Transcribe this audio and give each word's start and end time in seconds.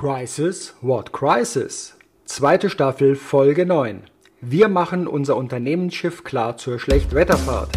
Crisis, 0.00 0.74
what 0.80 1.10
crisis? 1.10 1.96
Zweite 2.24 2.70
Staffel, 2.70 3.16
Folge 3.16 3.66
9. 3.66 4.04
Wir 4.40 4.68
machen 4.68 5.08
unser 5.08 5.34
Unternehmensschiff 5.34 6.22
klar 6.22 6.56
zur 6.56 6.78
Schlechtwetterfahrt. 6.78 7.70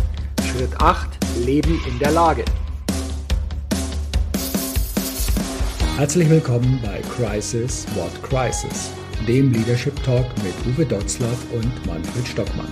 Schritt 0.43 0.79
8, 0.79 1.17
Leben 1.43 1.81
in 1.89 1.97
der 1.97 2.11
Lage. 2.11 2.45
Herzlich 5.97 6.29
willkommen 6.29 6.79
bei 6.83 7.01
Crisis, 7.09 7.87
what 7.95 8.13
crisis? 8.21 8.91
Dem 9.27 9.51
Leadership 9.51 9.95
Talk 10.03 10.27
mit 10.43 10.53
Uwe 10.67 10.85
Dotzlaff 10.85 11.43
und 11.51 11.87
Manfred 11.87 12.27
Stockmann. 12.27 12.69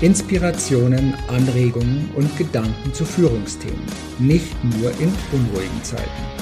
Inspirationen, 0.00 1.14
Anregungen 1.26 2.08
und 2.14 2.38
Gedanken 2.38 2.94
zu 2.94 3.04
Führungsthemen, 3.04 3.84
nicht 4.20 4.54
nur 4.62 4.92
in 5.00 5.12
unruhigen 5.32 5.82
Zeiten. 5.82 6.41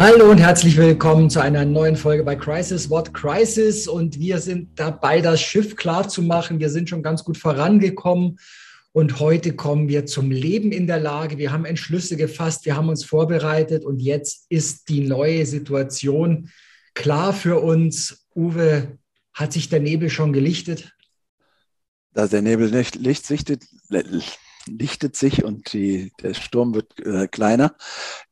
Hallo 0.00 0.30
und 0.30 0.38
herzlich 0.38 0.78
willkommen 0.78 1.28
zu 1.28 1.42
einer 1.42 1.66
neuen 1.66 1.94
Folge 1.94 2.24
bei 2.24 2.34
Crisis 2.34 2.88
What 2.88 3.12
Crisis 3.12 3.86
und 3.86 4.18
wir 4.18 4.38
sind 4.38 4.80
dabei, 4.80 5.20
das 5.20 5.42
Schiff 5.42 5.76
klar 5.76 6.08
zu 6.08 6.22
machen. 6.22 6.58
Wir 6.58 6.70
sind 6.70 6.88
schon 6.88 7.02
ganz 7.02 7.22
gut 7.22 7.36
vorangekommen 7.36 8.38
und 8.92 9.20
heute 9.20 9.54
kommen 9.54 9.90
wir 9.90 10.06
zum 10.06 10.30
Leben 10.30 10.72
in 10.72 10.86
der 10.86 10.98
Lage. 11.00 11.36
Wir 11.36 11.52
haben 11.52 11.66
Entschlüsse 11.66 12.16
gefasst, 12.16 12.64
wir 12.64 12.78
haben 12.78 12.88
uns 12.88 13.04
vorbereitet 13.04 13.84
und 13.84 14.00
jetzt 14.00 14.46
ist 14.48 14.88
die 14.88 15.00
neue 15.00 15.44
Situation 15.44 16.48
klar 16.94 17.34
für 17.34 17.60
uns. 17.60 18.26
Uwe, 18.34 18.96
hat 19.34 19.52
sich 19.52 19.68
der 19.68 19.80
Nebel 19.80 20.08
schon 20.08 20.32
gelichtet? 20.32 20.94
Da 22.14 22.26
der 22.26 22.40
Nebel 22.40 22.70
nicht 22.70 22.94
Licht 22.94 23.26
sichtet, 23.26 23.64
lichtet 24.66 25.16
sich 25.16 25.44
und 25.44 25.72
die, 25.72 26.12
der 26.22 26.34
Sturm 26.34 26.74
wird 26.74 26.98
äh, 27.00 27.28
kleiner. 27.28 27.74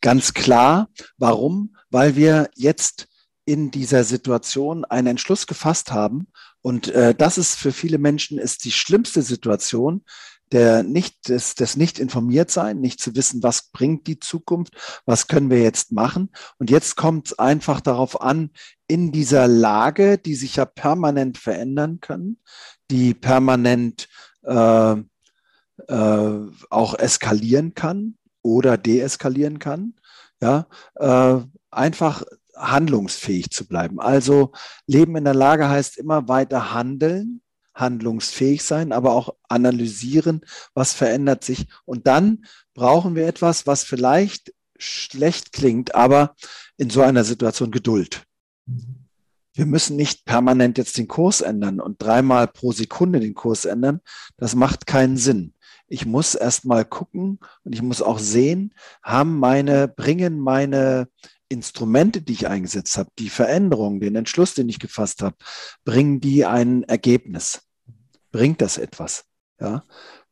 Ganz 0.00 0.34
klar. 0.34 0.88
Warum? 1.16 1.76
Weil 1.90 2.16
wir 2.16 2.50
jetzt 2.54 3.08
in 3.44 3.70
dieser 3.70 4.04
Situation 4.04 4.84
einen 4.84 5.06
Entschluss 5.06 5.46
gefasst 5.46 5.90
haben. 5.90 6.28
Und 6.60 6.88
äh, 6.88 7.14
das 7.14 7.38
ist 7.38 7.54
für 7.54 7.72
viele 7.72 7.96
Menschen 7.96 8.38
ist 8.38 8.64
die 8.64 8.72
schlimmste 8.72 9.22
Situation, 9.22 10.04
der 10.52 10.82
nicht, 10.82 11.28
des, 11.28 11.54
des 11.54 11.76
nicht 11.76 11.98
informiert 11.98 12.50
sein, 12.50 12.80
nicht 12.80 13.00
zu 13.00 13.14
wissen, 13.14 13.42
was 13.42 13.70
bringt 13.70 14.06
die 14.06 14.18
Zukunft, 14.18 14.74
was 15.04 15.28
können 15.28 15.50
wir 15.50 15.62
jetzt 15.62 15.92
machen. 15.92 16.30
Und 16.58 16.70
jetzt 16.70 16.96
kommt 16.96 17.28
es 17.28 17.38
einfach 17.38 17.80
darauf 17.80 18.20
an, 18.20 18.50
in 18.86 19.12
dieser 19.12 19.48
Lage, 19.48 20.18
die 20.18 20.34
sich 20.34 20.56
ja 20.56 20.64
permanent 20.64 21.38
verändern 21.38 22.00
kann, 22.00 22.38
die 22.90 23.14
permanent 23.14 24.08
äh, 24.42 24.96
äh, 25.86 26.30
auch 26.70 26.94
eskalieren 26.98 27.74
kann 27.74 28.16
oder 28.42 28.76
deeskalieren 28.76 29.58
kann, 29.58 29.94
ja, 30.40 30.66
äh, 30.96 31.40
einfach 31.70 32.22
handlungsfähig 32.56 33.50
zu 33.50 33.66
bleiben. 33.66 34.00
Also 34.00 34.52
Leben 34.86 35.16
in 35.16 35.24
der 35.24 35.34
Lage 35.34 35.68
heißt 35.68 35.96
immer 35.96 36.28
weiter 36.28 36.74
handeln, 36.74 37.40
handlungsfähig 37.74 38.64
sein, 38.64 38.92
aber 38.92 39.12
auch 39.12 39.34
analysieren, 39.48 40.40
was 40.74 40.92
verändert 40.92 41.44
sich. 41.44 41.66
Und 41.84 42.06
dann 42.06 42.44
brauchen 42.74 43.14
wir 43.14 43.26
etwas, 43.26 43.66
was 43.66 43.84
vielleicht 43.84 44.52
schlecht 44.78 45.52
klingt, 45.52 45.94
aber 45.94 46.34
in 46.76 46.90
so 46.90 47.02
einer 47.02 47.24
Situation 47.24 47.70
Geduld. 47.70 48.24
Wir 49.54 49.66
müssen 49.66 49.96
nicht 49.96 50.24
permanent 50.24 50.78
jetzt 50.78 50.98
den 50.98 51.08
Kurs 51.08 51.40
ändern 51.40 51.80
und 51.80 52.00
dreimal 52.00 52.46
pro 52.46 52.70
Sekunde 52.70 53.18
den 53.18 53.34
Kurs 53.34 53.64
ändern. 53.64 54.00
Das 54.36 54.54
macht 54.54 54.86
keinen 54.86 55.16
Sinn. 55.16 55.54
Ich 55.88 56.06
muss 56.06 56.34
erst 56.34 56.64
mal 56.64 56.84
gucken 56.84 57.38
und 57.64 57.74
ich 57.74 57.82
muss 57.82 58.02
auch 58.02 58.18
sehen, 58.18 58.74
haben 59.02 59.38
meine, 59.38 59.88
bringen 59.88 60.38
meine 60.38 61.08
Instrumente, 61.48 62.20
die 62.20 62.34
ich 62.34 62.48
eingesetzt 62.48 62.98
habe, 62.98 63.10
die 63.18 63.30
Veränderung, 63.30 64.00
den 64.00 64.16
Entschluss, 64.16 64.54
den 64.54 64.68
ich 64.68 64.78
gefasst 64.78 65.22
habe, 65.22 65.36
bringen 65.84 66.20
die 66.20 66.44
ein 66.44 66.82
Ergebnis? 66.84 67.62
Bringt 68.30 68.60
das 68.60 68.76
etwas? 68.76 69.24
Ja, 69.60 69.82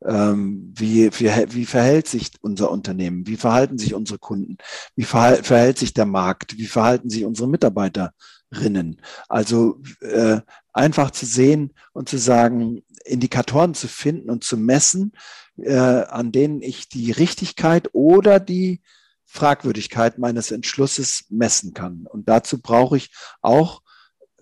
ähm, 0.05 0.73
wie, 0.77 1.11
wie, 1.19 1.31
wie 1.55 1.67
verhält 1.67 2.09
sich 2.09 2.31
unser 2.41 2.71
Unternehmen? 2.71 3.27
Wie 3.27 3.37
verhalten 3.37 3.79
sich 3.79 3.95
unsere 3.95 4.19
Kunden? 4.19 4.59
Wie 4.95 5.05
verhält, 5.05 5.47
verhält 5.47 5.79
sich 5.79 5.95
der 5.95 6.07
Markt? 6.07 6.59
Wie 6.59 6.67
verhalten 6.67 7.11
sich 7.11 7.25
unsere 7.25 7.49
Mitarbeiterinnen? 7.49 9.01
Also 9.29 9.83
äh, 10.01 10.41
einfach 10.73 11.11
zu 11.11 11.27
sehen 11.27 11.73
und 11.93 12.09
zu 12.09 12.19
sagen, 12.19 12.83
Indikatoren 13.05 13.75
zu 13.75 13.89
finden 13.89 14.31
und 14.31 14.45
zu 14.45 14.57
messen, 14.57 15.13
äh, 15.59 15.77
an 15.77 16.33
denen 16.33 16.61
ich 16.61 16.89
die 16.89 17.13
Richtigkeit 17.13 17.91
oder 17.93 18.41
die 18.41 18.83
Fragwürdigkeit 19.25 20.19
meines 20.19 20.51
Entschlusses 20.51 21.25
messen 21.31 21.75
kann. 21.75 22.07
Und 22.09 22.29
dazu 22.29 22.61
brauche 22.61 22.97
ich 22.97 23.11
auch 23.41 23.83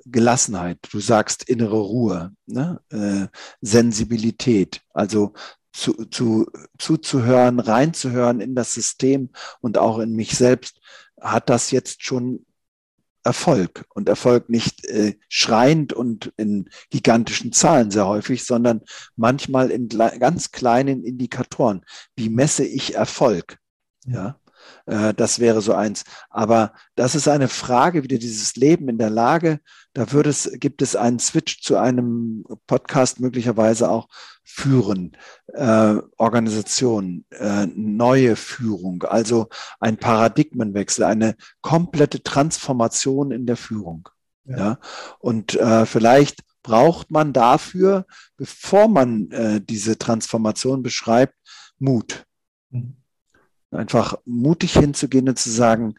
Gelassenheit. 0.06 0.78
Du 0.91 1.00
sagst 1.00 1.48
innere 1.48 1.78
Ruhe, 1.78 2.32
ne? 2.47 2.81
äh, 2.91 3.26
Sensibilität. 3.60 4.82
Also 4.92 5.32
zu, 5.72 5.92
zu, 6.06 6.47
zuzuhören, 6.78 7.60
reinzuhören 7.60 8.41
in 8.41 8.54
das 8.54 8.75
System 8.75 9.31
und 9.60 9.78
auch 9.78 9.98
in 9.98 10.12
mich 10.12 10.37
selbst. 10.37 10.81
Hat 11.20 11.48
das 11.48 11.70
jetzt 11.70 12.04
schon 12.04 12.44
Erfolg 13.25 13.87
und 13.94 14.09
Erfolg 14.09 14.50
nicht 14.50 14.84
äh, 14.84 15.16
schreiend 15.28 15.92
und 15.94 16.32
in 16.36 16.69
gigantischen 16.91 17.53
Zahlen 17.53 17.91
sehr 17.91 18.06
häufig, 18.06 18.44
sondern 18.44 18.82
manchmal 19.16 19.71
in 19.71 19.88
ganz 19.88 20.53
kleinen 20.53 21.03
Indikatoren. 21.03 21.84
Wie 22.16 22.28
messe 22.28 22.65
ich 22.65 22.94
Erfolg? 22.94 23.59
Ja. 24.06 24.38
Äh, 24.87 25.15
das 25.15 25.39
wäre 25.39 25.61
so 25.61 25.75
eins. 25.75 26.05
Aber 26.31 26.73
das 26.95 27.15
ist 27.15 27.29
eine 27.29 27.49
Frage, 27.49 28.03
wieder 28.03 28.19
dieses 28.19 28.57
Leben 28.57 28.89
in 28.89 28.99
der 28.99 29.11
Lage. 29.11 29.61
Da 29.93 30.13
würde 30.13 30.31
es, 30.31 30.51
gibt 30.55 30.83
es 30.83 30.97
einen 30.97 31.19
Switch 31.19 31.63
zu 31.63 31.77
einem 31.77 32.45
Podcast 32.67 33.21
möglicherweise 33.21 33.89
auch 33.89 34.09
führen, 34.43 35.17
äh, 35.53 35.97
Organisation, 36.17 37.25
äh, 37.31 37.67
neue 37.67 38.37
Führung, 38.37 39.05
also 39.05 39.49
ein 39.81 39.97
Paradigmenwechsel, 39.97 41.05
eine 41.05 41.37
komplette 41.61 42.23
Transformation 42.23 43.31
in 43.31 43.47
der 43.47 43.57
Führung. 43.57 44.09
Ja. 44.45 44.57
ja? 44.57 44.79
Und 45.21 45.55
äh, 45.55 45.87
vielleicht 45.87 46.41
braucht 46.63 47.11
man 47.11 47.33
dafür, 47.33 48.07
bevor 48.37 48.89
man 48.89 49.31
äh, 49.31 49.61
diese 49.61 49.97
Transformation 49.99 50.83
beschreibt, 50.83 51.35
Mut. 51.79 52.25
Mhm 52.71 53.03
einfach 53.75 54.17
mutig 54.25 54.73
hinzugehen 54.75 55.29
und 55.29 55.39
zu 55.39 55.51
sagen, 55.51 55.95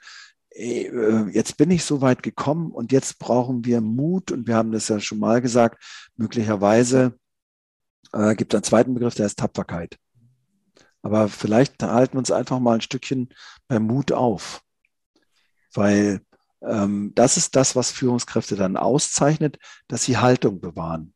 äh, 0.52 1.30
jetzt 1.32 1.58
bin 1.58 1.72
ich 1.72 1.84
so 1.84 2.02
weit 2.02 2.24
gekommen 2.24 2.72
und 2.72 2.92
jetzt 2.92 3.20
brauchen 3.20 3.66
wir 3.66 3.82
Mut 3.82 4.32
und 4.32 4.48
wir 4.48 4.56
haben 4.56 4.72
das 4.72 4.88
ja 4.88 5.00
schon 5.00 5.20
mal 5.20 5.42
gesagt, 5.42 5.84
möglicherweise 6.16 7.18
äh, 8.14 8.36
gibt 8.36 8.54
es 8.54 8.58
einen 8.58 8.64
zweiten 8.64 8.94
Begriff, 8.94 9.16
der 9.16 9.26
ist 9.26 9.40
Tapferkeit. 9.40 9.98
Aber 11.02 11.28
vielleicht 11.28 11.84
halten 11.84 12.14
wir 12.14 12.20
uns 12.20 12.32
einfach 12.32 12.60
mal 12.60 12.76
ein 12.76 12.82
Stückchen 12.82 13.30
beim 13.68 13.84
Mut 13.84 14.12
auf, 14.12 14.64
weil 15.74 16.22
ähm, 16.62 17.12
das 17.16 17.38
ist 17.38 17.56
das, 17.56 17.76
was 17.76 17.92
Führungskräfte 17.92 18.56
dann 18.56 18.78
auszeichnet, 18.78 19.60
dass 19.88 20.04
sie 20.04 20.18
Haltung 20.18 20.62
bewahren. 20.62 21.14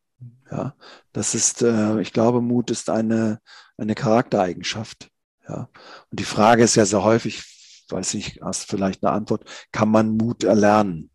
Ja, 0.51 0.75
das 1.13 1.33
ist, 1.33 1.61
äh, 1.61 1.99
ich 2.01 2.11
glaube, 2.13 2.41
Mut 2.41 2.71
ist 2.71 2.89
eine, 2.89 3.39
eine 3.77 3.95
Charaktereigenschaft. 3.95 5.09
Ja. 5.49 5.69
Und 6.11 6.19
die 6.19 6.25
Frage 6.25 6.63
ist 6.63 6.75
ja 6.75 6.85
sehr 6.85 7.03
häufig, 7.03 7.43
weiß 7.89 8.13
nicht, 8.13 8.39
hast 8.41 8.69
vielleicht 8.69 9.03
eine 9.03 9.13
Antwort, 9.13 9.43
kann 9.71 9.89
man 9.89 10.15
Mut 10.15 10.43
erlernen? 10.43 11.09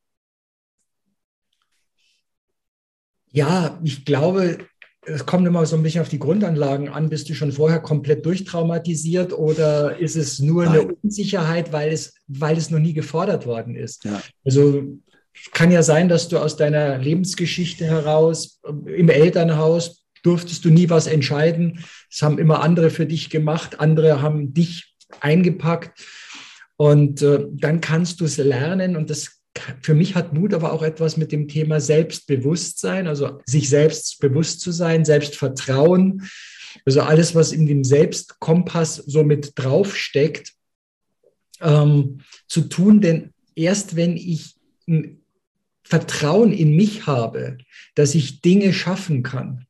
Ja, 3.31 3.81
ich 3.83 4.05
glaube, 4.05 4.59
es 5.07 5.27
kommt 5.27 5.47
immer 5.47 5.67
so 5.67 5.77
ein 5.77 5.83
bisschen 5.83 6.01
auf 6.01 6.09
die 6.09 6.19
Grundanlagen 6.19 6.89
an. 6.89 7.09
Bist 7.09 7.29
du 7.29 7.35
schon 7.35 7.53
vorher 7.53 7.81
komplett 7.81 8.25
durchtraumatisiert 8.25 9.33
oder 9.33 9.99
ist 9.99 10.17
es 10.17 10.39
nur 10.39 10.65
Nein. 10.65 10.81
eine 10.81 10.95
Unsicherheit, 11.03 11.73
weil 11.73 11.93
es, 11.93 12.15
weil 12.27 12.57
es 12.57 12.71
noch 12.71 12.79
nie 12.79 12.95
gefordert 12.95 13.47
worden 13.47 13.77
ist? 13.77 14.05
Ja. 14.05 14.23
Also 14.45 14.99
kann 15.53 15.71
ja 15.71 15.83
sein, 15.83 16.09
dass 16.09 16.29
du 16.29 16.39
aus 16.39 16.57
deiner 16.57 16.99
Lebensgeschichte 16.99 17.85
heraus 17.85 18.61
im 18.87 19.09
Elternhaus 19.09 20.04
durftest 20.25 20.65
du 20.65 20.71
nie 20.71 20.91
was 20.91 21.06
entscheiden. 21.06 21.85
Es 22.11 22.23
haben 22.23 22.38
immer 22.38 22.62
andere 22.62 22.91
für 22.91 23.06
dich 23.06 23.31
gemacht, 23.31 23.81
andere 23.81 24.21
haben 24.23 24.53
dich 24.53 24.94
eingepackt. 25.21 25.99
Und 26.76 27.23
äh, 27.23 27.47
dann 27.53 27.81
kannst 27.81 28.21
du 28.21 28.25
es 28.25 28.37
lernen 28.37 28.97
und 28.97 29.11
das 29.11 29.41
für 29.82 29.94
mich 29.94 30.17
hat 30.17 30.32
Mut 30.32 30.53
aber 30.53 30.73
auch 30.73 30.82
etwas 30.82 31.17
mit 31.17 31.31
dem 31.31 31.47
Thema 31.47 31.81
Selbstbewusstsein, 31.81 33.06
also 33.06 33.41
sich 33.47 33.69
selbst 33.69 34.19
bewusst 34.19 34.61
zu 34.61 34.73
sein, 34.73 35.05
Selbstvertrauen, 35.05 36.29
also 36.85 37.03
alles, 37.03 37.37
was 37.37 37.53
in 37.53 37.67
dem 37.67 37.85
Selbstkompass 37.85 38.97
so 38.97 39.23
mit 39.23 39.53
draufsteckt, 39.55 40.55
ähm, 41.61 42.20
zu 42.49 42.62
tun. 42.62 43.00
Denn 43.00 43.32
erst 43.55 43.94
wenn 43.94 44.17
ich 44.17 44.56
Vertrauen 45.85 46.53
in 46.53 46.75
mich 46.75 47.06
habe, 47.06 47.59
dass 47.94 48.15
ich 48.15 48.41
Dinge 48.41 48.73
schaffen 48.73 49.23
kann, 49.23 49.67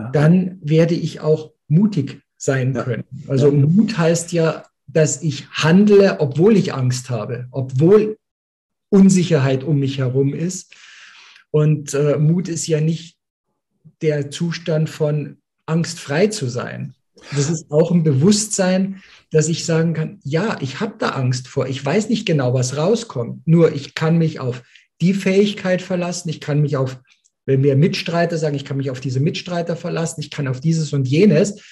ja. 0.00 0.10
dann 0.10 0.58
werde 0.62 0.94
ich 0.94 1.20
auch 1.20 1.52
mutig 1.68 2.22
sein 2.36 2.74
ja. 2.74 2.82
können. 2.82 3.04
Also. 3.28 3.50
Mut 3.52 3.98
heißt 3.98 4.32
ja, 4.32 4.64
dass 4.86 5.22
ich 5.22 5.48
handle, 5.50 6.20
obwohl 6.20 6.56
ich 6.56 6.74
Angst 6.74 7.10
habe, 7.10 7.46
obwohl 7.50 8.16
Unsicherheit 8.88 9.62
um 9.62 9.78
mich 9.78 9.98
herum 9.98 10.34
ist. 10.34 10.74
Und 11.50 11.94
äh, 11.94 12.16
Mut 12.16 12.48
ist 12.48 12.66
ja 12.66 12.80
nicht 12.80 13.16
der 14.02 14.30
Zustand 14.30 14.88
von 14.90 15.38
angstfrei 15.66 16.26
zu 16.28 16.48
sein. 16.48 16.94
Das 17.32 17.50
ist 17.50 17.70
auch 17.70 17.90
ein 17.90 18.02
Bewusstsein, 18.02 19.02
dass 19.30 19.48
ich 19.48 19.64
sagen 19.64 19.94
kann, 19.94 20.20
ja, 20.24 20.56
ich 20.60 20.80
habe 20.80 20.94
da 20.98 21.10
Angst 21.10 21.48
vor. 21.48 21.68
Ich 21.68 21.84
weiß 21.84 22.08
nicht 22.08 22.26
genau, 22.26 22.54
was 22.54 22.76
rauskommt. 22.76 23.46
Nur 23.46 23.72
ich 23.72 23.94
kann 23.94 24.18
mich 24.18 24.40
auf 24.40 24.62
die 25.00 25.14
Fähigkeit 25.14 25.82
verlassen. 25.82 26.28
Ich 26.30 26.40
kann 26.40 26.60
mich 26.60 26.76
auf, 26.76 26.98
wenn 27.46 27.62
wir 27.62 27.76
Mitstreiter 27.76 28.38
sagen, 28.38 28.56
ich 28.56 28.64
kann 28.64 28.76
mich 28.76 28.90
auf 28.90 29.00
diese 29.00 29.20
Mitstreiter 29.20 29.76
verlassen. 29.76 30.20
Ich 30.20 30.30
kann 30.30 30.48
auf 30.48 30.60
dieses 30.60 30.92
und 30.92 31.08
jenes 31.08 31.62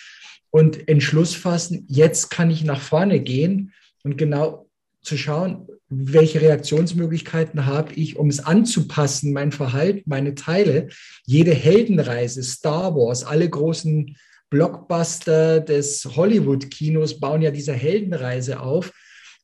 und 0.51 0.89
Entschluss 0.89 1.35
fassen. 1.35 1.85
Jetzt 1.89 2.31
kann 2.31 2.51
ich 2.51 2.65
nach 2.65 2.81
vorne 2.81 3.21
gehen 3.21 3.73
und 4.03 4.17
genau 4.17 4.69
zu 5.03 5.17
schauen, 5.17 5.69
welche 5.89 6.41
Reaktionsmöglichkeiten 6.41 7.65
habe 7.65 7.95
ich, 7.95 8.17
um 8.17 8.29
es 8.29 8.41
anzupassen, 8.41 9.33
mein 9.33 9.53
Verhalten, 9.53 10.03
meine 10.07 10.35
Teile. 10.35 10.89
Jede 11.25 11.53
Heldenreise, 11.53 12.43
Star 12.43 12.95
Wars, 12.95 13.25
alle 13.25 13.49
großen 13.49 14.17
Blockbuster 14.51 15.61
des 15.61 16.05
Hollywood-Kinos 16.05 17.21
bauen 17.21 17.43
ja 17.43 17.51
diese 17.51 17.73
Heldenreise 17.73 18.61
auf. 18.61 18.93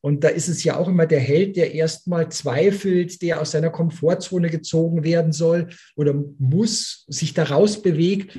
Und 0.05 0.23
da 0.23 0.29
ist 0.29 0.49
es 0.49 0.63
ja 0.65 0.77
auch 0.77 0.87
immer 0.87 1.07
der 1.07 1.19
Held, 1.19 1.57
der 1.57 1.73
erstmal 1.73 2.29
zweifelt, 2.29 3.23
der 3.23 3.41
aus 3.41 3.53
seiner 3.53 3.71
Komfortzone 3.71 4.51
gezogen 4.51 5.03
werden 5.03 5.33
soll 5.33 5.69
oder 5.97 6.13
muss, 6.39 7.07
sich 7.09 7.33
daraus 7.33 7.81
bewegt 7.81 8.39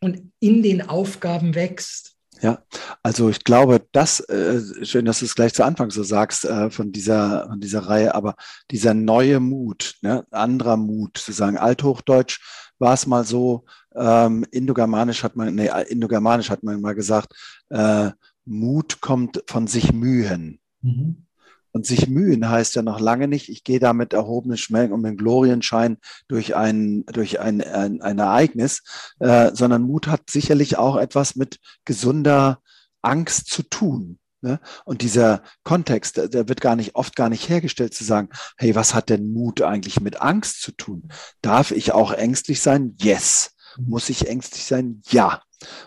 und 0.00 0.32
in 0.40 0.64
den 0.64 0.82
Aufgaben 0.82 1.54
wächst. 1.54 2.16
Ja, 2.40 2.64
also 3.00 3.28
ich 3.28 3.44
glaube, 3.44 3.86
das, 3.92 4.18
äh, 4.28 4.60
schön, 4.84 5.04
dass 5.04 5.20
du 5.20 5.26
es 5.26 5.36
gleich 5.36 5.54
zu 5.54 5.64
Anfang 5.64 5.92
so 5.92 6.02
sagst 6.02 6.46
äh, 6.46 6.68
von, 6.68 6.90
dieser, 6.90 7.46
von 7.48 7.60
dieser 7.60 7.86
Reihe, 7.86 8.16
aber 8.16 8.34
dieser 8.72 8.92
neue 8.92 9.38
Mut, 9.38 9.94
ne, 10.02 10.26
anderer 10.32 10.76
Mut, 10.76 11.16
zu 11.16 11.30
sagen, 11.30 11.58
Althochdeutsch 11.58 12.40
war 12.80 12.94
es 12.94 13.06
mal 13.06 13.22
so, 13.24 13.66
ähm, 13.94 14.44
Indogermanisch 14.50 15.22
hat 15.22 15.36
man, 15.36 15.54
nee, 15.54 15.70
Indogermanisch 15.90 16.50
hat 16.50 16.64
man 16.64 16.80
mal 16.80 16.96
gesagt, 16.96 17.32
äh, 17.68 18.10
Mut 18.44 19.00
kommt 19.00 19.44
von 19.46 19.68
sich 19.68 19.92
mühen. 19.92 20.58
Mhm. 20.82 21.26
Und 21.72 21.86
sich 21.86 22.06
mühen 22.06 22.48
heißt 22.48 22.74
ja 22.74 22.82
noch 22.82 23.00
lange 23.00 23.28
nicht, 23.28 23.48
ich 23.48 23.64
gehe 23.64 23.80
da 23.80 23.94
mit 23.94 24.12
erhobenen 24.12 24.58
Schmelken 24.58 24.92
um 24.92 25.02
den 25.02 25.16
Glorienschein 25.16 25.96
durch 26.28 26.54
ein, 26.54 27.04
durch 27.06 27.40
ein, 27.40 27.62
ein, 27.62 28.02
ein 28.02 28.18
Ereignis, 28.18 28.82
äh, 29.20 29.50
sondern 29.54 29.82
Mut 29.82 30.06
hat 30.06 30.28
sicherlich 30.28 30.76
auch 30.76 30.96
etwas 30.96 31.34
mit 31.34 31.60
gesunder 31.86 32.60
Angst 33.00 33.48
zu 33.48 33.62
tun. 33.62 34.18
Ne? 34.42 34.60
Und 34.84 35.02
dieser 35.02 35.42
Kontext, 35.62 36.18
der 36.18 36.48
wird 36.48 36.60
gar 36.60 36.76
nicht, 36.76 36.94
oft 36.94 37.16
gar 37.16 37.30
nicht 37.30 37.48
hergestellt 37.48 37.94
zu 37.94 38.04
sagen, 38.04 38.28
hey, 38.58 38.74
was 38.74 38.92
hat 38.92 39.08
denn 39.08 39.32
Mut 39.32 39.62
eigentlich 39.62 40.00
mit 40.00 40.20
Angst 40.20 40.60
zu 40.60 40.72
tun? 40.72 41.08
Darf 41.40 41.70
ich 41.70 41.92
auch 41.92 42.12
ängstlich 42.12 42.60
sein? 42.60 42.96
Yes. 43.00 43.54
Muss 43.78 44.10
ich 44.10 44.28
ängstlich 44.28 44.64
sein? 44.64 45.00
Ja. 45.08 45.42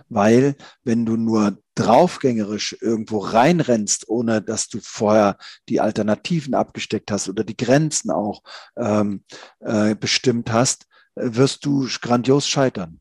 Weil 0.09 0.55
wenn 0.83 1.05
du 1.05 1.17
nur 1.17 1.57
draufgängerisch 1.75 2.77
irgendwo 2.81 3.19
reinrennst, 3.19 4.07
ohne 4.07 4.41
dass 4.41 4.69
du 4.69 4.79
vorher 4.81 5.37
die 5.69 5.81
Alternativen 5.81 6.53
abgesteckt 6.53 7.11
hast 7.11 7.29
oder 7.29 7.43
die 7.43 7.57
Grenzen 7.57 8.11
auch 8.11 8.41
ähm, 8.77 9.23
äh, 9.59 9.95
bestimmt 9.95 10.51
hast, 10.51 10.87
wirst 11.15 11.65
du 11.65 11.87
grandios 12.01 12.47
scheitern. 12.47 12.99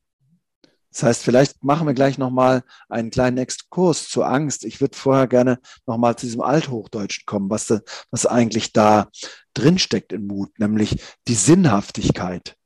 Das 0.95 1.03
heißt, 1.03 1.25
vielleicht 1.25 1.65
machen 1.65 1.89
wir 1.89 1.95
gleich 1.95 2.19
nochmal 2.19 2.63
einen 2.89 3.11
kleinen 3.11 3.39
Exkurs 3.39 4.09
zur 4.09 4.29
Angst. 4.29 4.65
Ich 4.65 4.81
würde 4.81 4.97
vorher 4.97 5.27
gerne 5.27 5.59
nochmal 5.87 6.15
zu 6.15 6.27
diesem 6.27 6.41
Althochdeutschen 6.41 7.25
kommen, 7.27 7.51
was, 7.51 7.67
da, 7.67 7.81
was 8.13 8.27
eigentlich 8.27 8.73
da 8.73 9.09
drinsteckt 9.55 10.13
in 10.13 10.29
Mut, 10.29 10.57
nämlich 10.61 11.03
die 11.27 11.35
Sinnhaftigkeit. 11.35 12.57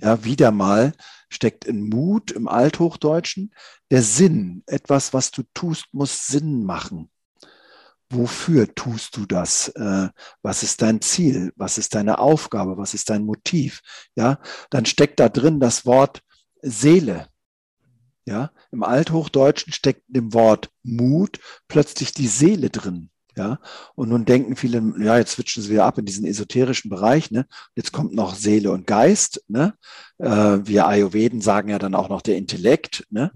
Ja, 0.00 0.24
wieder 0.24 0.52
mal 0.52 0.92
steckt 1.28 1.64
in 1.64 1.88
Mut 1.88 2.30
im 2.30 2.46
Althochdeutschen 2.46 3.52
der 3.90 4.02
Sinn. 4.02 4.62
Etwas, 4.66 5.12
was 5.12 5.30
du 5.30 5.42
tust, 5.54 5.86
muss 5.92 6.26
Sinn 6.26 6.64
machen. 6.64 7.10
Wofür 8.10 8.72
tust 8.74 9.16
du 9.16 9.24
das? 9.24 9.68
Äh, 9.68 10.10
was 10.42 10.62
ist 10.62 10.82
dein 10.82 11.00
Ziel? 11.00 11.52
Was 11.56 11.78
ist 11.78 11.94
deine 11.94 12.18
Aufgabe? 12.18 12.76
Was 12.76 12.94
ist 12.94 13.10
dein 13.10 13.24
Motiv? 13.24 13.80
Ja, 14.14 14.38
dann 14.70 14.84
steckt 14.84 15.18
da 15.18 15.28
drin 15.28 15.60
das 15.60 15.86
Wort 15.86 16.22
Seele. 16.60 17.28
Ja, 18.24 18.52
im 18.70 18.84
Althochdeutschen 18.84 19.72
steckt 19.72 20.04
im 20.14 20.32
Wort 20.32 20.70
Mut 20.82 21.40
plötzlich 21.66 22.12
die 22.12 22.28
Seele 22.28 22.70
drin. 22.70 23.10
Ja, 23.34 23.60
und 23.94 24.10
nun 24.10 24.26
denken 24.26 24.56
viele, 24.56 24.82
ja, 24.98 25.16
jetzt 25.16 25.32
switchen 25.32 25.62
sie 25.62 25.70
wieder 25.70 25.86
ab 25.86 25.96
in 25.96 26.04
diesen 26.04 26.26
esoterischen 26.26 26.90
Bereich, 26.90 27.30
ne? 27.30 27.46
Jetzt 27.74 27.90
kommt 27.90 28.12
noch 28.12 28.34
Seele 28.34 28.70
und 28.70 28.86
Geist, 28.86 29.42
ne? 29.48 29.72
Äh, 30.18 30.58
wir 30.64 30.86
Ayurveden 30.86 31.40
sagen 31.40 31.70
ja 31.70 31.78
dann 31.78 31.94
auch 31.94 32.10
noch 32.10 32.20
der 32.20 32.36
Intellekt, 32.36 33.06
ne? 33.10 33.32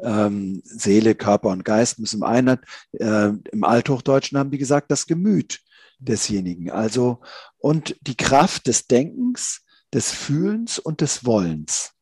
Ähm, 0.00 0.62
Seele, 0.64 1.16
Körper 1.16 1.48
und 1.48 1.64
Geist 1.64 1.98
müssen 1.98 2.18
im 2.18 2.22
Einheit. 2.22 2.60
Äh, 2.92 3.32
Im 3.50 3.64
Althochdeutschen 3.64 4.38
haben 4.38 4.52
die 4.52 4.58
gesagt, 4.58 4.90
das 4.90 5.06
Gemüt 5.06 5.60
desjenigen. 5.98 6.70
Also, 6.70 7.20
und 7.58 7.96
die 8.02 8.16
Kraft 8.16 8.68
des 8.68 8.86
Denkens, 8.86 9.62
des 9.92 10.12
Fühlens 10.12 10.78
und 10.78 11.00
des 11.00 11.24
Wollens. 11.24 11.92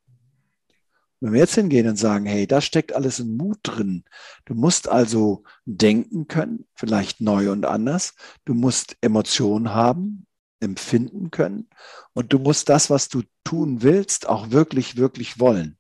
Wenn 1.21 1.33
wir 1.33 1.41
jetzt 1.41 1.55
hingehen 1.55 1.89
und 1.89 1.97
sagen, 1.97 2.27
hey, 2.27 2.47
da 2.47 2.61
steckt 2.61 2.95
alles 2.95 3.19
in 3.19 3.37
Mut 3.37 3.59
drin. 3.63 4.05
Du 4.45 4.55
musst 4.55 4.89
also 4.89 5.43
denken 5.65 6.29
können, 6.29 6.67
vielleicht 6.75 7.21
neu 7.21 7.51
und 7.51 7.67
anders. 7.67 8.15
Du 8.45 8.55
musst 8.55 8.97
Emotionen 9.01 9.75
haben, 9.75 10.27
empfinden 10.61 11.31
können. 11.31 11.69
Und 12.13 12.33
du 12.33 12.39
musst 12.39 12.69
das, 12.69 12.91
was 12.91 13.09
du 13.09 13.23
tun 13.45 13.83
willst, 13.83 14.29
auch 14.29 14.51
wirklich, 14.51 14.97
wirklich 14.97 15.41
wollen. 15.41 15.77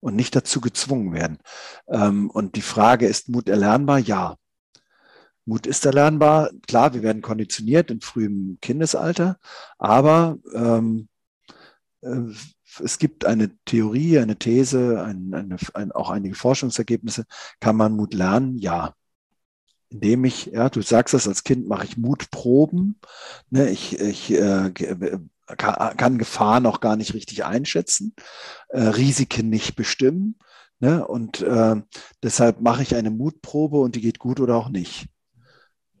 Und 0.00 0.16
nicht 0.16 0.36
dazu 0.36 0.60
gezwungen 0.60 1.12
werden. 1.14 1.38
Ähm, 1.88 2.30
und 2.30 2.56
die 2.56 2.62
Frage, 2.62 3.06
ist 3.06 3.28
Mut 3.28 3.48
erlernbar? 3.48 3.98
Ja. 3.98 4.36
Mut 5.46 5.66
ist 5.66 5.86
erlernbar. 5.86 6.50
Klar, 6.66 6.92
wir 6.92 7.02
werden 7.02 7.22
konditioniert 7.22 7.90
in 7.90 8.00
frühem 8.00 8.58
Kindesalter, 8.60 9.38
aber 9.78 10.38
ähm, 10.54 11.08
äh, 12.02 12.34
es 12.82 12.98
gibt 12.98 13.24
eine 13.24 13.50
Theorie, 13.64 14.18
eine 14.18 14.36
These, 14.36 15.02
ein, 15.02 15.32
eine, 15.34 15.56
ein, 15.74 15.92
auch 15.92 16.10
einige 16.10 16.34
Forschungsergebnisse. 16.34 17.24
Kann 17.60 17.76
man 17.76 17.96
Mut 17.96 18.14
lernen? 18.14 18.58
Ja. 18.58 18.94
Indem 19.88 20.24
ich, 20.24 20.46
ja, 20.46 20.68
du 20.68 20.82
sagst 20.82 21.14
das 21.14 21.28
als 21.28 21.44
Kind, 21.44 21.68
mache 21.68 21.84
ich 21.84 21.96
Mutproben. 21.96 22.98
Ne, 23.50 23.70
ich 23.70 23.98
ich 24.00 24.32
äh, 24.32 24.70
kann, 25.56 25.96
kann 25.96 26.18
Gefahr 26.18 26.60
noch 26.60 26.80
gar 26.80 26.96
nicht 26.96 27.14
richtig 27.14 27.44
einschätzen, 27.44 28.14
äh, 28.68 28.80
Risiken 28.80 29.48
nicht 29.48 29.76
bestimmen. 29.76 30.38
Ne, 30.80 31.06
und 31.06 31.40
äh, 31.40 31.76
deshalb 32.22 32.60
mache 32.60 32.82
ich 32.82 32.96
eine 32.96 33.10
Mutprobe 33.10 33.78
und 33.78 33.94
die 33.94 34.00
geht 34.00 34.18
gut 34.18 34.40
oder 34.40 34.56
auch 34.56 34.68
nicht 34.68 35.06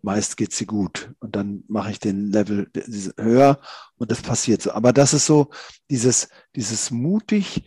meist 0.06 0.36
geht 0.36 0.54
sie 0.54 0.66
gut. 0.66 1.12
Und 1.18 1.36
dann 1.36 1.64
mache 1.68 1.90
ich 1.90 1.98
den 1.98 2.30
Level 2.30 2.70
höher 3.18 3.60
und 3.98 4.10
das 4.10 4.22
passiert 4.22 4.62
so. 4.62 4.70
Aber 4.70 4.92
das 4.94 5.12
ist 5.12 5.26
so 5.26 5.50
dieses, 5.90 6.28
dieses 6.54 6.90
mutig 6.92 7.64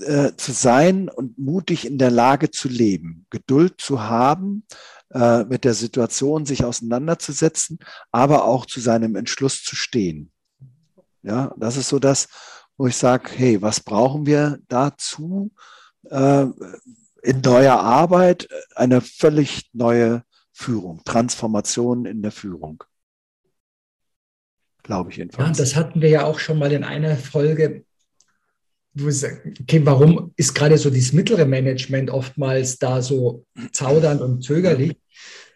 äh, 0.00 0.32
zu 0.36 0.52
sein 0.52 1.10
und 1.10 1.38
mutig 1.38 1.86
in 1.86 1.98
der 1.98 2.10
Lage 2.10 2.50
zu 2.50 2.68
leben, 2.68 3.26
Geduld 3.28 3.74
zu 3.78 4.02
haben, 4.02 4.64
äh, 5.10 5.44
mit 5.44 5.64
der 5.64 5.74
Situation 5.74 6.46
sich 6.46 6.64
auseinanderzusetzen, 6.64 7.78
aber 8.10 8.46
auch 8.46 8.64
zu 8.64 8.80
seinem 8.80 9.14
Entschluss 9.14 9.62
zu 9.62 9.76
stehen. 9.76 10.32
Ja, 11.22 11.54
das 11.58 11.76
ist 11.76 11.90
so 11.90 11.98
das, 11.98 12.28
wo 12.78 12.86
ich 12.86 12.96
sage, 12.96 13.30
hey, 13.36 13.60
was 13.60 13.80
brauchen 13.80 14.24
wir 14.24 14.58
dazu? 14.68 15.52
Äh, 16.08 16.46
in 17.22 17.40
neuer 17.42 17.78
Arbeit 17.78 18.48
eine 18.74 19.02
völlig 19.02 19.70
neue 19.74 20.24
Führung, 20.52 21.02
Transformation 21.04 22.04
in 22.04 22.22
der 22.22 22.32
Führung. 22.32 22.84
Glaube 24.82 25.10
ich 25.10 25.16
jedenfalls. 25.16 25.58
Ja, 25.58 25.64
das 25.64 25.76
hatten 25.76 26.00
wir 26.00 26.08
ja 26.08 26.24
auch 26.24 26.38
schon 26.38 26.58
mal 26.58 26.72
in 26.72 26.84
einer 26.84 27.16
Folge. 27.16 27.84
Okay, 28.98 29.80
warum 29.84 30.32
ist 30.36 30.54
gerade 30.54 30.76
so 30.76 30.90
dieses 30.90 31.12
mittlere 31.12 31.46
Management 31.46 32.10
oftmals 32.10 32.78
da 32.78 33.00
so 33.00 33.46
zaudernd 33.72 34.20
und 34.20 34.42
zögerlich? 34.42 34.96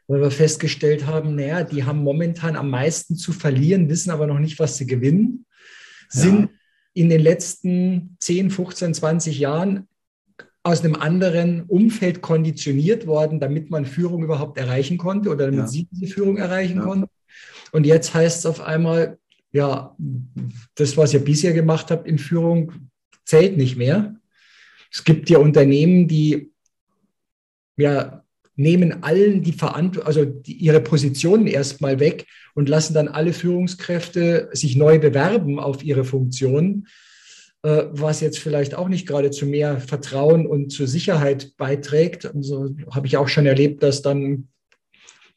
weil 0.06 0.20
wir 0.20 0.30
festgestellt 0.30 1.06
haben, 1.06 1.34
naja, 1.34 1.64
die 1.64 1.84
haben 1.84 2.02
momentan 2.02 2.56
am 2.56 2.70
meisten 2.70 3.16
zu 3.16 3.32
verlieren, 3.32 3.88
wissen 3.88 4.10
aber 4.10 4.26
noch 4.26 4.38
nicht, 4.38 4.58
was 4.58 4.76
sie 4.76 4.86
gewinnen, 4.86 5.46
sind 6.08 6.42
ja. 6.42 6.48
in 6.94 7.08
den 7.08 7.20
letzten 7.20 8.16
10, 8.20 8.50
15, 8.50 8.94
20 8.94 9.38
Jahren 9.38 9.88
aus 10.66 10.82
einem 10.82 10.96
anderen 10.96 11.62
Umfeld 11.62 12.22
konditioniert 12.22 13.06
worden, 13.06 13.38
damit 13.38 13.70
man 13.70 13.86
Führung 13.86 14.24
überhaupt 14.24 14.58
erreichen 14.58 14.98
konnte 14.98 15.30
oder 15.30 15.44
damit 15.46 15.60
ja. 15.60 15.66
sie 15.68 15.86
diese 15.92 16.12
Führung 16.12 16.38
erreichen 16.38 16.78
ja. 16.78 16.82
konnten. 16.82 17.08
Und 17.70 17.86
jetzt 17.86 18.12
heißt 18.14 18.40
es 18.40 18.46
auf 18.46 18.60
einmal, 18.60 19.16
ja, 19.52 19.96
das, 20.74 20.96
was 20.96 21.14
ihr 21.14 21.20
bisher 21.20 21.52
gemacht 21.52 21.92
habt 21.92 22.08
in 22.08 22.18
Führung, 22.18 22.72
zählt 23.24 23.56
nicht 23.56 23.76
mehr. 23.76 24.16
Es 24.90 25.04
gibt 25.04 25.30
ja 25.30 25.38
Unternehmen, 25.38 26.08
die 26.08 26.50
ja, 27.76 28.24
nehmen 28.56 29.04
allen 29.04 29.42
die 29.42 29.52
Verantwortung, 29.52 30.08
also 30.08 30.24
die, 30.24 30.54
ihre 30.54 30.80
Positionen 30.80 31.46
erstmal 31.46 32.00
weg 32.00 32.26
und 32.54 32.68
lassen 32.68 32.94
dann 32.94 33.06
alle 33.06 33.32
Führungskräfte 33.32 34.48
sich 34.52 34.74
neu 34.74 34.98
bewerben 34.98 35.60
auf 35.60 35.84
ihre 35.84 36.04
Funktionen 36.04 36.88
was 37.62 38.20
jetzt 38.20 38.38
vielleicht 38.38 38.74
auch 38.74 38.88
nicht 38.88 39.08
gerade 39.08 39.30
zu 39.30 39.46
mehr 39.46 39.80
Vertrauen 39.80 40.46
und 40.46 40.70
zur 40.70 40.86
Sicherheit 40.86 41.56
beiträgt. 41.56 42.26
Also 42.26 42.74
habe 42.92 43.06
ich 43.06 43.16
auch 43.16 43.28
schon 43.28 43.46
erlebt, 43.46 43.82
dass 43.82 44.02
dann 44.02 44.48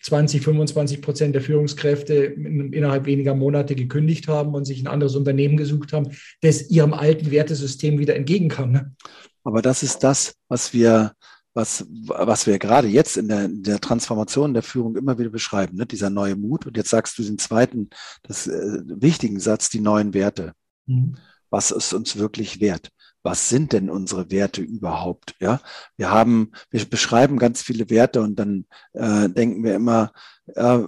20, 0.01 0.41
25 0.41 1.01
Prozent 1.01 1.35
der 1.35 1.41
Führungskräfte 1.41 2.15
innerhalb 2.15 3.05
weniger 3.05 3.35
Monate 3.35 3.75
gekündigt 3.75 4.27
haben 4.27 4.53
und 4.53 4.65
sich 4.65 4.81
ein 4.81 4.87
anderes 4.87 5.15
Unternehmen 5.15 5.57
gesucht 5.57 5.91
haben, 5.91 6.11
das 6.41 6.69
ihrem 6.69 6.93
alten 6.93 7.31
Wertesystem 7.31 7.99
wieder 7.99 8.15
entgegenkam. 8.15 8.71
Ne? 8.71 8.95
Aber 9.43 9.61
das 9.61 9.83
ist 9.83 9.99
das, 9.99 10.35
was 10.47 10.73
wir, 10.73 11.13
was, 11.53 11.85
was 12.05 12.47
wir 12.47 12.59
gerade 12.59 12.87
jetzt 12.87 13.17
in 13.17 13.27
der, 13.27 13.49
der 13.49 13.81
Transformation 13.81 14.53
der 14.53 14.63
Führung 14.63 14.95
immer 14.95 15.17
wieder 15.19 15.31
beschreiben, 15.31 15.75
ne? 15.75 15.85
dieser 15.85 16.09
neue 16.09 16.37
Mut. 16.37 16.65
Und 16.65 16.77
jetzt 16.77 16.89
sagst 16.89 17.17
du 17.17 17.23
den 17.23 17.37
zweiten, 17.37 17.89
das 18.23 18.47
äh, 18.47 18.81
wichtigen 18.85 19.39
Satz, 19.39 19.69
die 19.69 19.81
neuen 19.81 20.13
Werte. 20.13 20.53
Mhm 20.85 21.15
was 21.49 21.71
ist 21.71 21.93
uns 21.93 22.17
wirklich 22.17 22.59
wert? 22.59 22.89
Was 23.21 23.49
sind 23.49 23.73
denn 23.73 23.89
unsere 23.89 24.31
Werte 24.31 24.61
überhaupt? 24.61 25.35
Ja, 25.39 25.59
wir 25.97 26.09
haben, 26.09 26.51
wir 26.69 26.85
beschreiben 26.85 27.37
ganz 27.37 27.61
viele 27.61 27.89
Werte 27.89 28.21
und 28.21 28.37
dann 28.37 28.65
äh, 28.93 29.29
denken 29.29 29.63
wir 29.63 29.75
immer, 29.75 30.13
äh, 30.55 30.79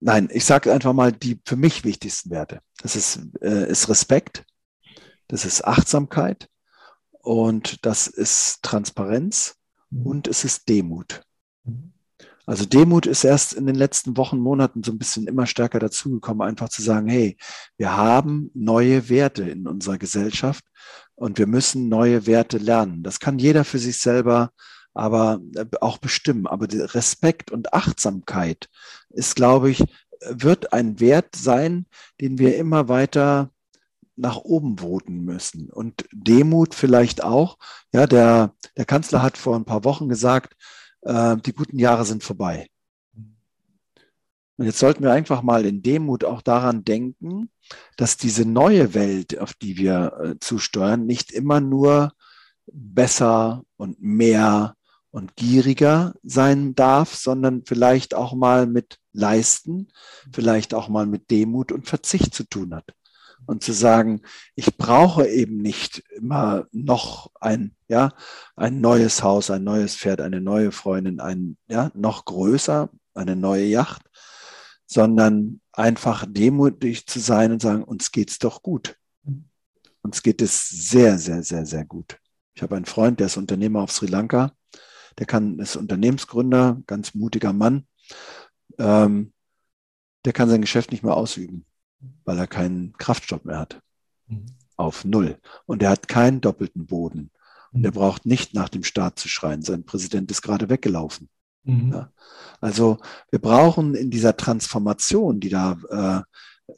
nein, 0.00 0.28
ich 0.32 0.44
sage 0.44 0.72
einfach 0.72 0.92
mal 0.92 1.12
die 1.12 1.40
für 1.44 1.56
mich 1.56 1.84
wichtigsten 1.84 2.30
Werte. 2.30 2.60
Das 2.82 2.96
ist, 2.96 3.20
äh, 3.40 3.70
ist 3.70 3.88
Respekt, 3.88 4.44
das 5.28 5.44
ist 5.44 5.64
Achtsamkeit 5.64 6.48
und 7.12 7.84
das 7.86 8.06
ist 8.08 8.62
Transparenz 8.62 9.56
und 9.90 10.28
es 10.28 10.44
ist 10.44 10.68
Demut. 10.68 11.22
Mhm. 11.64 11.92
Also 12.48 12.64
Demut 12.64 13.04
ist 13.04 13.24
erst 13.24 13.52
in 13.52 13.66
den 13.66 13.74
letzten 13.74 14.16
Wochen, 14.16 14.38
Monaten 14.38 14.82
so 14.82 14.90
ein 14.90 14.98
bisschen 14.98 15.26
immer 15.26 15.44
stärker 15.44 15.80
dazugekommen, 15.80 16.48
einfach 16.48 16.70
zu 16.70 16.80
sagen, 16.80 17.06
hey, 17.06 17.36
wir 17.76 17.94
haben 17.94 18.50
neue 18.54 19.10
Werte 19.10 19.42
in 19.42 19.68
unserer 19.68 19.98
Gesellschaft 19.98 20.64
und 21.14 21.36
wir 21.36 21.46
müssen 21.46 21.90
neue 21.90 22.26
Werte 22.26 22.56
lernen. 22.56 23.02
Das 23.02 23.20
kann 23.20 23.38
jeder 23.38 23.64
für 23.64 23.78
sich 23.78 23.98
selber 23.98 24.52
aber 24.94 25.42
äh, 25.56 25.66
auch 25.82 25.98
bestimmen. 25.98 26.46
Aber 26.46 26.66
Respekt 26.94 27.50
und 27.50 27.74
Achtsamkeit 27.74 28.70
ist, 29.10 29.36
glaube 29.36 29.68
ich, 29.70 29.84
wird 30.30 30.72
ein 30.72 31.00
Wert 31.00 31.36
sein, 31.36 31.84
den 32.18 32.38
wir 32.38 32.56
immer 32.56 32.88
weiter 32.88 33.50
nach 34.16 34.36
oben 34.36 34.78
voten 34.78 35.22
müssen. 35.22 35.68
Und 35.68 36.08
Demut 36.12 36.74
vielleicht 36.74 37.22
auch. 37.22 37.58
Ja, 37.92 38.06
der, 38.06 38.54
der 38.78 38.86
Kanzler 38.86 39.20
hat 39.20 39.36
vor 39.36 39.54
ein 39.54 39.66
paar 39.66 39.84
Wochen 39.84 40.08
gesagt, 40.08 40.56
äh, 41.02 41.36
die 41.36 41.52
guten 41.52 41.78
Jahre 41.78 42.04
sind 42.04 42.22
vorbei. 42.22 42.68
Und 44.56 44.66
jetzt 44.66 44.78
sollten 44.78 45.04
wir 45.04 45.12
einfach 45.12 45.42
mal 45.42 45.64
in 45.66 45.82
Demut 45.82 46.24
auch 46.24 46.42
daran 46.42 46.84
denken, 46.84 47.50
dass 47.96 48.16
diese 48.16 48.44
neue 48.44 48.92
Welt, 48.94 49.38
auf 49.38 49.54
die 49.54 49.76
wir 49.76 50.12
äh, 50.20 50.34
zusteuern, 50.40 51.06
nicht 51.06 51.30
immer 51.30 51.60
nur 51.60 52.12
besser 52.66 53.62
und 53.76 54.02
mehr 54.02 54.74
und 55.10 55.36
gieriger 55.36 56.14
sein 56.22 56.74
darf, 56.74 57.14
sondern 57.14 57.64
vielleicht 57.64 58.14
auch 58.14 58.34
mal 58.34 58.66
mit 58.66 58.98
Leisten, 59.12 59.88
vielleicht 60.32 60.74
auch 60.74 60.88
mal 60.88 61.06
mit 61.06 61.30
Demut 61.30 61.70
und 61.72 61.86
Verzicht 61.86 62.34
zu 62.34 62.44
tun 62.44 62.74
hat 62.74 62.92
und 63.46 63.62
zu 63.62 63.72
sagen, 63.72 64.22
ich 64.54 64.76
brauche 64.76 65.26
eben 65.26 65.58
nicht 65.58 66.02
immer 66.16 66.66
noch 66.72 67.30
ein, 67.40 67.74
ja, 67.88 68.12
ein 68.56 68.80
neues 68.80 69.22
Haus, 69.22 69.50
ein 69.50 69.64
neues 69.64 69.96
Pferd, 69.96 70.20
eine 70.20 70.40
neue 70.40 70.72
Freundin, 70.72 71.20
ein, 71.20 71.56
ja, 71.68 71.90
noch 71.94 72.24
größer, 72.24 72.90
eine 73.14 73.36
neue 73.36 73.64
Yacht, 73.64 74.02
sondern 74.86 75.60
einfach 75.72 76.26
demutig 76.28 77.06
zu 77.06 77.20
sein 77.20 77.52
und 77.52 77.62
sagen, 77.62 77.84
uns 77.84 78.12
geht's 78.12 78.38
doch 78.38 78.62
gut. 78.62 78.96
Uns 80.02 80.22
geht 80.22 80.42
es 80.42 80.68
sehr, 80.68 81.18
sehr, 81.18 81.42
sehr, 81.42 81.66
sehr 81.66 81.84
gut. 81.84 82.18
Ich 82.54 82.62
habe 82.62 82.76
einen 82.76 82.86
Freund, 82.86 83.20
der 83.20 83.26
ist 83.26 83.36
Unternehmer 83.36 83.82
auf 83.82 83.92
Sri 83.92 84.06
Lanka. 84.06 84.52
Der 85.18 85.26
kann, 85.26 85.58
ist 85.58 85.76
Unternehmensgründer, 85.76 86.80
ganz 86.86 87.14
mutiger 87.14 87.52
Mann. 87.52 87.86
Ähm, 88.78 89.32
der 90.24 90.32
kann 90.32 90.48
sein 90.48 90.60
Geschäft 90.60 90.92
nicht 90.92 91.02
mehr 91.02 91.16
ausüben 91.16 91.66
weil 92.24 92.38
er 92.38 92.46
keinen 92.46 92.92
Kraftstoff 92.94 93.44
mehr 93.44 93.58
hat. 93.58 93.80
Mhm. 94.26 94.46
Auf 94.76 95.04
Null. 95.04 95.38
Und 95.66 95.82
er 95.82 95.90
hat 95.90 96.08
keinen 96.08 96.40
doppelten 96.40 96.86
Boden. 96.86 97.30
Und 97.72 97.84
er 97.84 97.90
mhm. 97.90 97.96
braucht 97.96 98.26
nicht 98.26 98.54
nach 98.54 98.68
dem 98.68 98.84
Staat 98.84 99.18
zu 99.18 99.28
schreien. 99.28 99.62
Sein 99.62 99.84
Präsident 99.84 100.30
ist 100.30 100.42
gerade 100.42 100.68
weggelaufen. 100.68 101.28
Mhm. 101.64 101.92
Ja. 101.92 102.12
Also 102.60 102.98
wir 103.30 103.40
brauchen 103.40 103.94
in 103.94 104.10
dieser 104.10 104.36
Transformation, 104.36 105.40
die 105.40 105.48
da 105.50 105.76
äh, 105.90 106.22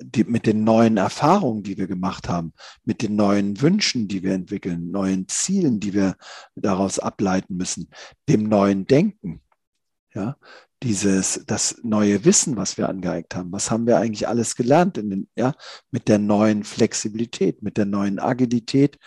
die, 0.01 0.25
mit 0.25 0.47
den 0.47 0.65
neuen 0.65 0.97
Erfahrungen, 0.97 1.63
die 1.63 1.77
wir 1.77 1.87
gemacht 1.87 2.29
haben, 2.29 2.53
mit 2.85 3.03
den 3.03 3.17
neuen 3.17 3.61
Wünschen, 3.61 4.09
die 4.09 4.23
wir 4.23 4.35
entwickeln, 4.35 4.91
neuen 4.91 5.27
Zielen, 5.29 5.81
die 5.81 5.95
wir 5.95 6.17
daraus 6.55 6.99
ableiten 6.99 7.57
müssen, 7.57 7.89
dem 8.29 8.45
neuen 8.45 8.87
Denken, 8.87 9.43
ja, 10.15 10.37
dieses, 10.83 11.43
das 11.47 11.79
neue 11.83 12.25
Wissen, 12.25 12.57
was 12.57 12.79
wir 12.79 12.89
angeeignet 12.89 13.35
haben. 13.35 13.53
Was 13.53 13.71
haben 13.71 13.87
wir 13.87 13.99
eigentlich 13.99 14.29
alles 14.29 14.57
gelernt 14.57 14.99
in 14.99 15.11
den, 15.11 15.29
ja, 15.37 15.55
mit 15.91 16.09
der 16.09 16.19
neuen 16.19 16.65
Flexibilität, 16.65 17.63
mit 17.63 17.77
der 17.77 17.87
neuen 17.87 18.19
Agilität, 18.19 18.99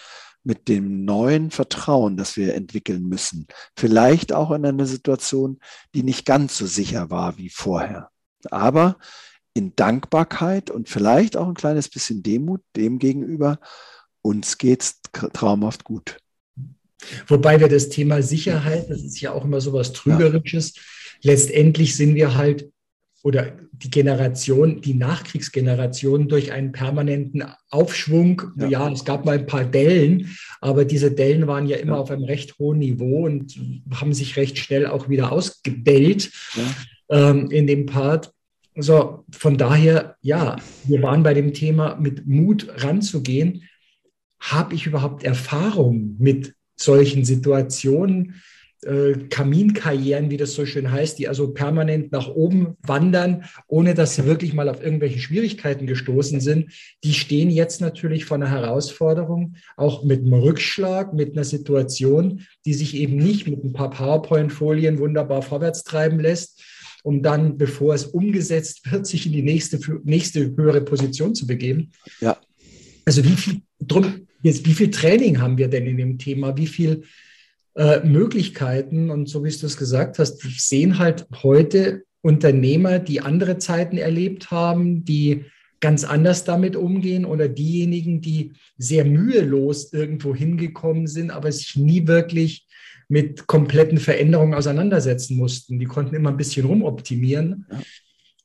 mit 0.43 0.67
dem 0.67 1.05
neuen 1.05 1.51
Vertrauen, 1.51 2.17
das 2.17 2.38
wir 2.38 2.53
entwickeln 2.53 3.07
müssen. 3.07 3.48
Vielleicht 3.77 4.33
auch 4.33 4.51
in 4.51 4.65
einer 4.65 4.86
Situation, 4.86 5.60
die 5.95 6.03
nicht 6.03 6.25
ganz 6.25 6.57
so 6.57 6.65
sicher 6.65 7.10
war 7.10 7.38
wie 7.38 7.50
vorher. 7.50 8.10
Aber 8.51 8.98
in 9.53 9.75
Dankbarkeit 9.75 10.69
und 10.69 10.89
vielleicht 10.89 11.38
auch 11.38 11.48
ein 11.48 11.53
kleines 11.53 11.89
bisschen 11.89 12.24
Demut 12.24 12.62
dem 12.75 13.00
gegenüber, 13.00 13.60
uns 14.22 14.57
geht's 14.57 15.00
traumhaft 15.12 15.83
gut. 15.83 16.17
Wobei 17.27 17.60
wir 17.60 17.67
das 17.67 17.89
Thema 17.89 18.22
Sicherheit, 18.22 18.89
das 18.89 19.03
ist 19.03 19.19
ja 19.22 19.31
auch 19.31 19.45
immer 19.45 19.62
so 19.62 19.74
was 19.74 19.93
Trügerisches, 19.93 20.75
ja 20.75 20.81
letztendlich 21.24 21.95
sind 21.95 22.15
wir 22.15 22.36
halt 22.36 22.69
oder 23.24 23.53
die 23.72 23.89
Generation, 23.89 24.81
die 24.81 24.93
Nachkriegsgeneration 24.93 26.27
durch 26.27 26.51
einen 26.51 26.74
permanenten 26.74 27.43
Aufschwung. 27.69 28.41
Ja. 28.57 28.67
ja. 28.67 28.91
es 28.91 29.05
gab 29.05 29.25
mal 29.25 29.39
ein 29.39 29.45
paar 29.45 29.63
Dellen, 29.63 30.36
aber 30.60 30.83
diese 30.83 31.12
Dellen 31.12 31.48
waren 31.48 31.65
ja 31.65 31.77
immer 31.77 31.93
ja. 31.93 32.00
auf 32.00 32.12
einem 32.12 32.25
recht 32.25 32.60
hohen 32.60 32.79
Niveau 32.79 33.25
und 33.25 33.57
haben 33.95 34.13
sich 34.13 34.36
recht 34.36 34.57
schnell 34.57 34.86
auch 34.86 35.07
wieder 35.07 35.31
ausgebellt 35.31 36.31
ja. 36.55 37.29
ähm, 37.29 37.50
in 37.50 37.65
dem 37.65 37.86
Part. 37.86 38.33
So, 38.75 39.24
von 39.31 39.57
daher, 39.57 40.17
ja, 40.22 40.57
wir 40.83 41.01
waren 41.01 41.24
bei 41.24 41.33
dem 41.33 41.53
Thema 41.53 41.95
mit 41.95 42.27
Mut 42.27 42.67
ranzugehen. 42.83 43.63
Habe 44.39 44.75
ich 44.75 44.86
überhaupt 44.86 45.24
Erfahrung 45.24 46.17
mit 46.19 46.55
solchen 46.75 47.25
Situationen? 47.25 48.42
äh, 48.86 49.13
Kaminkarrieren, 49.30 50.30
wie 50.30 50.38
das 50.38 50.53
so 50.53 50.65
schön 50.65 50.92
heißt, 50.92 51.18
die 51.20 51.27
also 51.27 51.53
permanent 51.53 52.12
nach 52.12 52.27
oben 52.27 52.77
wandern, 52.82 53.46
ohne 53.68 53.94
dass 53.94 54.15
sie 54.15 54.25
wirklich 54.25 54.53
mal 54.53 54.70
auf 54.70 54.84
irgendwelche 54.84 55.20
Schwierigkeiten 55.20 55.88
gestoßen 55.88 56.39
sind, 56.39 56.72
die 57.03 57.13
stehen 57.13 57.50
jetzt 57.50 57.82
natürlich 57.82 58.25
vor 58.25 58.36
einer 58.36 58.50
Herausforderung, 58.50 59.56
auch 59.77 60.03
mit 60.03 60.22
einem 60.22 60.34
Rückschlag, 60.34 61.13
mit 61.13 61.34
einer 61.34 61.44
Situation, 61.44 62.42
die 62.65 62.74
sich 62.74 62.96
eben 62.96 63.18
nicht 63.18 63.48
mit 63.48 63.63
ein 63.63 63.74
paar 63.74 63.89
PowerPoint-Folien 63.89 65.00
wunderbar 65.00 65.42
vorwärts 65.42 65.84
treiben 65.84 66.20
lässt, 66.20 66.62
um 67.03 67.22
dann, 67.22 67.58
bevor 67.58 67.94
es 67.94 68.06
umgesetzt 68.06 68.89
wird, 68.92 69.06
sich 69.06 69.25
in 69.25 69.34
die 69.34 69.44
nächste, 69.44 69.80
nächste 70.03 70.56
höhere 70.56 70.82
Position 70.82 71.36
zu 71.36 71.46
begeben. 71.46 71.92
Ja. 72.22 72.38
Also 73.05 73.24
wie 73.24 73.36
viel, 73.36 73.62
drum, 73.79 74.27
jetzt, 74.41 74.65
wie 74.65 74.74
viel 74.74 74.91
Training 74.91 75.41
haben 75.41 75.57
wir 75.57 75.67
denn 75.67 75.86
in 75.86 75.98
dem 75.98 76.17
Thema? 76.17 76.57
Wie 76.57 76.67
viel 76.67 77.03
äh, 77.75 78.05
Möglichkeiten. 78.05 79.10
Und 79.10 79.27
so 79.27 79.43
wie 79.43 79.50
du 79.50 79.65
es 79.65 79.77
gesagt 79.77 80.19
hast, 80.19 80.41
sehen 80.60 81.00
halt 81.00 81.25
heute 81.41 82.03
Unternehmer, 82.22 83.00
die 83.00 83.22
andere 83.22 83.57
Zeiten 83.57 83.98
erlebt 83.98 84.51
haben, 84.51 85.03
die 85.05 85.45
ganz 85.79 86.03
anders 86.05 86.45
damit 86.45 86.75
umgehen 86.75 87.25
oder 87.25 87.50
diejenigen, 87.50 88.22
die 88.22 88.53
sehr 88.77 89.03
mühelos 89.03 89.91
irgendwo 89.91 90.33
hingekommen 90.33 91.07
sind, 91.07 91.31
aber 91.31 91.51
sich 91.51 91.75
nie 91.75 92.07
wirklich 92.07 92.67
mit 93.10 93.48
kompletten 93.48 93.98
Veränderungen 93.98 94.53
auseinandersetzen 94.53 95.36
mussten. 95.36 95.79
Die 95.79 95.86
konnten 95.86 96.15
immer 96.15 96.29
ein 96.29 96.38
bisschen 96.38 96.65
rumoptimieren. 96.65 97.65
Ja 97.69 97.79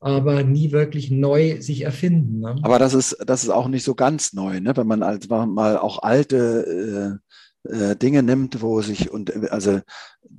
aber 0.01 0.45
nie 0.45 0.73
wirklich 0.73 1.11
neu 1.11 1.61
sich 1.61 1.83
erfinden. 1.83 2.41
Ne? 2.41 2.57
Aber 2.63 2.79
das 2.79 2.95
ist, 2.95 3.17
das 3.27 3.43
ist 3.43 3.51
auch 3.51 3.69
nicht 3.69 3.85
so 3.85 3.95
ganz 3.95 4.33
neu, 4.33 4.61
ne? 4.61 4.77
wenn 4.77 4.87
man 4.87 5.03
als, 5.03 5.29
mal 5.29 5.79
auch 5.79 6.03
alte 6.03 7.19
äh, 7.67 7.69
äh, 7.69 7.97
Dinge 7.97 8.23
nimmt, 8.23 8.63
wo 8.63 8.81
sich 8.83 9.11
und 9.11 9.51
also 9.51 9.81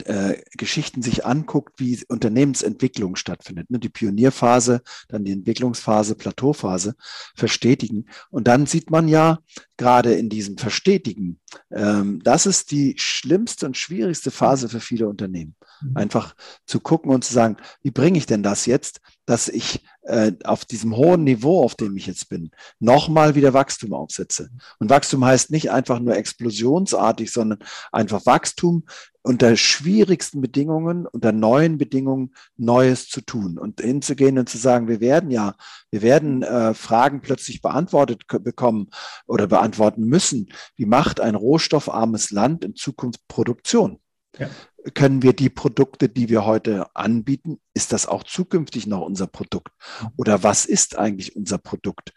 äh, 0.06 0.42
Geschichten 0.58 1.02
sich 1.02 1.26
anguckt, 1.26 1.74
wie 1.78 2.00
Unternehmensentwicklung 2.08 3.16
stattfindet. 3.16 3.70
Ne? 3.70 3.80
Die 3.80 3.90
Pionierphase, 3.90 4.82
dann 5.10 5.26
die 5.26 5.34
Entwicklungsphase, 5.34 6.16
Plateauphase 6.16 6.96
verstetigen. 7.36 8.10
Und 8.30 8.48
dann 8.48 8.66
sieht 8.66 8.90
man 8.90 9.08
ja 9.08 9.40
gerade 9.78 10.14
in 10.14 10.30
diesem 10.30 10.58
Verstetigen, 10.58 11.40
ähm, 11.72 12.22
das 12.24 12.46
ist 12.46 12.72
die 12.72 12.96
schlimmste 12.98 13.66
und 13.66 13.78
schwierigste 13.78 14.32
Phase 14.32 14.70
für 14.70 14.80
viele 14.80 15.10
Unternehmen. 15.10 15.56
Mhm. 15.82 15.98
Einfach 15.98 16.36
zu 16.66 16.80
gucken 16.80 17.12
und 17.12 17.24
zu 17.24 17.34
sagen, 17.34 17.58
wie 17.82 17.92
bringe 17.92 18.18
ich 18.18 18.26
denn 18.26 18.44
das 18.44 18.66
jetzt, 18.66 19.02
dass 19.30 19.48
ich 19.48 19.86
äh, 20.02 20.32
auf 20.44 20.66
diesem 20.66 20.98
hohen 20.98 21.24
Niveau, 21.24 21.64
auf 21.64 21.76
dem 21.76 21.96
ich 21.96 22.08
jetzt 22.08 22.30
bin, 22.30 22.50
nochmal 22.80 23.36
wieder 23.36 23.54
Wachstum 23.54 23.94
aufsetze. 23.94 24.50
Und 24.80 24.90
Wachstum 24.90 25.24
heißt 25.24 25.52
nicht 25.52 25.70
einfach 25.70 26.00
nur 26.00 26.16
explosionsartig, 26.16 27.32
sondern 27.32 27.60
einfach 27.92 28.26
Wachstum 28.26 28.86
unter 29.22 29.56
schwierigsten 29.56 30.42
Bedingungen, 30.42 31.06
unter 31.06 31.32
neuen 31.32 31.78
Bedingungen 31.78 32.34
Neues 32.58 33.08
zu 33.08 33.22
tun 33.22 33.60
und 33.60 33.82
hinzugehen 33.82 34.40
und 34.40 34.50
zu 34.50 34.58
sagen, 34.58 34.88
wir 34.88 35.00
werden 35.00 35.30
ja, 35.30 35.56
wir 35.92 36.02
werden 36.02 36.42
äh, 36.42 36.74
Fragen 36.74 37.22
plötzlich 37.22 37.62
beantwortet 37.62 38.24
bekommen 38.28 38.90
oder 39.28 39.46
beantworten 39.46 40.06
müssen. 40.06 40.50
Wie 40.76 40.88
macht 40.88 41.20
ein 41.20 41.36
rohstoffarmes 41.36 42.32
Land 42.32 42.66
in 42.66 42.74
Zukunft 42.74 43.28
Produktion? 43.28 44.00
Ja 44.40 44.50
können 44.94 45.22
wir 45.24 45.34
die 45.34 45.50
Produkte, 45.50 46.10
die 46.10 46.30
wir 46.30 46.46
heute 46.46 46.96
anbieten, 46.96 47.60
ist 47.74 47.94
das 47.94 48.06
auch 48.08 48.24
zukünftig 48.24 48.88
noch 48.88 49.02
unser 49.02 49.28
Produkt? 49.28 49.72
Oder 50.18 50.44
was 50.44 50.66
ist 50.66 50.98
eigentlich 50.98 51.36
unser 51.36 51.58
Produkt? 51.58 52.14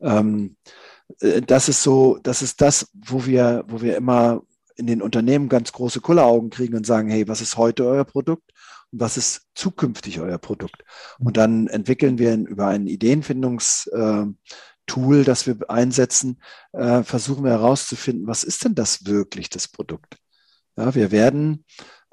Ähm, 0.00 0.56
äh, 1.20 1.42
das 1.42 1.68
ist 1.68 1.82
so, 1.82 2.18
das 2.22 2.42
ist 2.42 2.60
das, 2.60 2.90
wo 2.94 3.26
wir, 3.26 3.64
wo 3.68 3.82
wir 3.82 3.96
immer 3.96 4.42
in 4.76 4.86
den 4.86 5.02
Unternehmen 5.02 5.48
ganz 5.48 5.72
große 5.72 6.00
Kulleraugen 6.00 6.50
kriegen 6.50 6.76
und 6.76 6.86
sagen, 6.86 7.08
hey, 7.08 7.26
was 7.28 7.40
ist 7.40 7.56
heute 7.56 7.86
euer 7.86 8.04
Produkt? 8.04 8.52
Und 8.92 9.00
was 9.00 9.16
ist 9.16 9.46
zukünftig 9.54 10.20
euer 10.20 10.38
Produkt? 10.38 10.84
Und 11.18 11.36
dann 11.36 11.66
entwickeln 11.66 12.18
wir 12.18 12.34
über 12.34 12.68
ein 12.68 12.86
Ideenfindungstool, 12.86 14.36
äh, 15.20 15.24
das 15.24 15.46
wir 15.46 15.56
einsetzen, 15.68 16.40
äh, 16.72 17.02
versuchen 17.02 17.44
wir 17.44 17.52
herauszufinden, 17.52 18.26
was 18.26 18.44
ist 18.44 18.64
denn 18.64 18.74
das 18.74 19.06
wirklich, 19.06 19.48
das 19.48 19.68
Produkt? 19.68 20.18
Ja, 20.76 20.94
wir 20.94 21.10
werden 21.10 21.64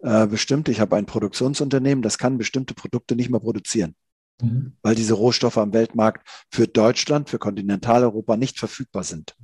äh, 0.03 0.27
bestimmt, 0.27 0.67
ich 0.67 0.79
habe 0.79 0.97
ein 0.97 1.05
Produktionsunternehmen, 1.05 2.01
das 2.01 2.17
kann 2.17 2.37
bestimmte 2.37 2.73
Produkte 2.73 3.15
nicht 3.15 3.29
mehr 3.29 3.39
produzieren, 3.39 3.95
mhm. 4.41 4.73
weil 4.81 4.95
diese 4.95 5.13
Rohstoffe 5.13 5.57
am 5.57 5.73
Weltmarkt 5.73 6.27
für 6.51 6.67
Deutschland, 6.67 7.29
für 7.29 7.39
Kontinentaleuropa 7.39 8.35
nicht 8.35 8.59
verfügbar 8.59 9.05
sind. 9.05 9.35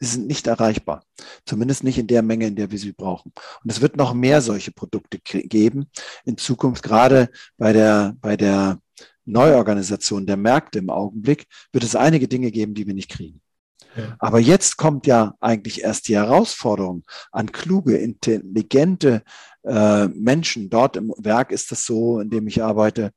Sie 0.00 0.06
sind 0.06 0.26
nicht 0.26 0.48
erreichbar, 0.48 1.04
zumindest 1.46 1.84
nicht 1.84 1.96
in 1.96 2.08
der 2.08 2.22
Menge, 2.22 2.48
in 2.48 2.56
der 2.56 2.72
wir 2.72 2.78
sie 2.78 2.92
brauchen. 2.92 3.32
Und 3.62 3.70
es 3.70 3.80
wird 3.80 3.96
noch 3.96 4.12
mehr 4.12 4.42
solche 4.42 4.72
Produkte 4.72 5.20
geben 5.20 5.88
in 6.24 6.36
Zukunft, 6.36 6.82
gerade 6.82 7.30
bei 7.56 7.72
der, 7.72 8.16
bei 8.20 8.36
der 8.36 8.80
Neuorganisation 9.24 10.26
der 10.26 10.36
Märkte 10.36 10.80
im 10.80 10.90
Augenblick, 10.90 11.46
wird 11.72 11.84
es 11.84 11.94
einige 11.94 12.26
Dinge 12.26 12.50
geben, 12.50 12.74
die 12.74 12.86
wir 12.86 12.94
nicht 12.94 13.10
kriegen. 13.10 13.40
Aber 14.18 14.38
jetzt 14.38 14.76
kommt 14.76 15.06
ja 15.06 15.34
eigentlich 15.40 15.82
erst 15.82 16.08
die 16.08 16.16
Herausforderung 16.16 17.04
an 17.32 17.50
kluge, 17.50 17.96
intelligente 17.96 19.22
äh, 19.64 20.08
Menschen. 20.08 20.70
Dort 20.70 20.96
im 20.96 21.12
Werk 21.18 21.52
ist 21.52 21.72
es 21.72 21.84
so, 21.84 22.20
in 22.20 22.30
dem 22.30 22.46
ich 22.46 22.62
arbeite, 22.62 23.12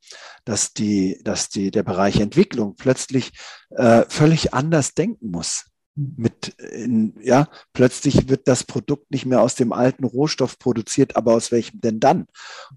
dass 0.45 0.73
die, 0.73 1.19
dass 1.23 1.49
die, 1.49 1.71
der 1.71 1.83
Bereich 1.83 2.19
Entwicklung 2.19 2.75
plötzlich 2.75 3.31
äh, 3.69 4.03
völlig 4.07 4.53
anders 4.53 4.93
denken 4.93 5.31
muss 5.31 5.65
mit 5.95 6.49
in, 6.59 7.13
ja 7.21 7.47
plötzlich 7.71 8.27
wird 8.29 8.47
das 8.47 8.63
Produkt 8.63 9.11
nicht 9.11 9.25
mehr 9.25 9.41
aus 9.41 9.55
dem 9.55 9.71
alten 9.71 10.03
Rohstoff 10.03 10.57
produziert, 10.57 11.15
aber 11.15 11.33
aus 11.33 11.51
welchem 11.51 11.81
denn 11.81 11.99
dann? 11.99 12.25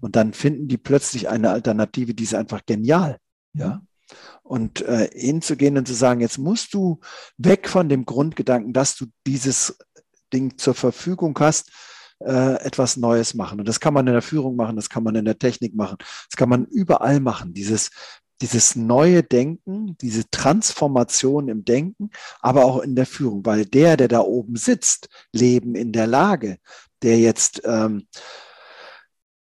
Und 0.01 0.15
dann 0.15 0.33
finden 0.33 0.67
die 0.67 0.77
plötzlich 0.77 1.29
eine 1.29 1.49
Alternative, 1.49 2.13
die 2.13 2.23
ist 2.23 2.35
einfach 2.35 2.65
genial, 2.65 3.17
ja. 3.53 3.81
Und 4.41 4.81
äh, 4.83 5.09
hinzugehen 5.13 5.77
und 5.77 5.85
zu 5.85 5.93
sagen, 5.93 6.21
jetzt 6.21 6.37
musst 6.37 6.73
du 6.73 7.01
weg 7.37 7.67
von 7.67 7.89
dem 7.89 8.05
Grundgedanken, 8.05 8.71
dass 8.71 8.95
du 8.95 9.07
dieses 9.25 9.77
Ding 10.31 10.57
zur 10.57 10.75
Verfügung 10.75 11.37
hast, 11.39 11.71
äh, 12.19 12.55
etwas 12.63 12.97
Neues 12.97 13.33
machen. 13.33 13.59
Und 13.59 13.67
das 13.67 13.79
kann 13.79 13.93
man 13.93 14.07
in 14.07 14.13
der 14.13 14.21
Führung 14.21 14.55
machen, 14.55 14.75
das 14.75 14.89
kann 14.89 15.03
man 15.03 15.15
in 15.15 15.25
der 15.25 15.37
Technik 15.37 15.75
machen, 15.75 15.97
das 15.99 16.37
kann 16.37 16.49
man 16.49 16.65
überall 16.65 17.19
machen. 17.19 17.53
Dieses, 17.53 17.91
dieses 18.41 18.75
neue 18.75 19.23
Denken, 19.23 19.97
diese 20.01 20.29
Transformation 20.29 21.49
im 21.49 21.65
Denken, 21.65 22.11
aber 22.39 22.65
auch 22.65 22.79
in 22.79 22.95
der 22.95 23.05
Führung, 23.05 23.45
weil 23.45 23.65
der, 23.65 23.97
der 23.97 24.07
da 24.07 24.19
oben 24.21 24.55
sitzt, 24.55 25.09
leben 25.33 25.75
in 25.75 25.91
der 25.91 26.07
Lage, 26.07 26.57
der 27.01 27.17
jetzt 27.19 27.61
ähm, 27.65 28.07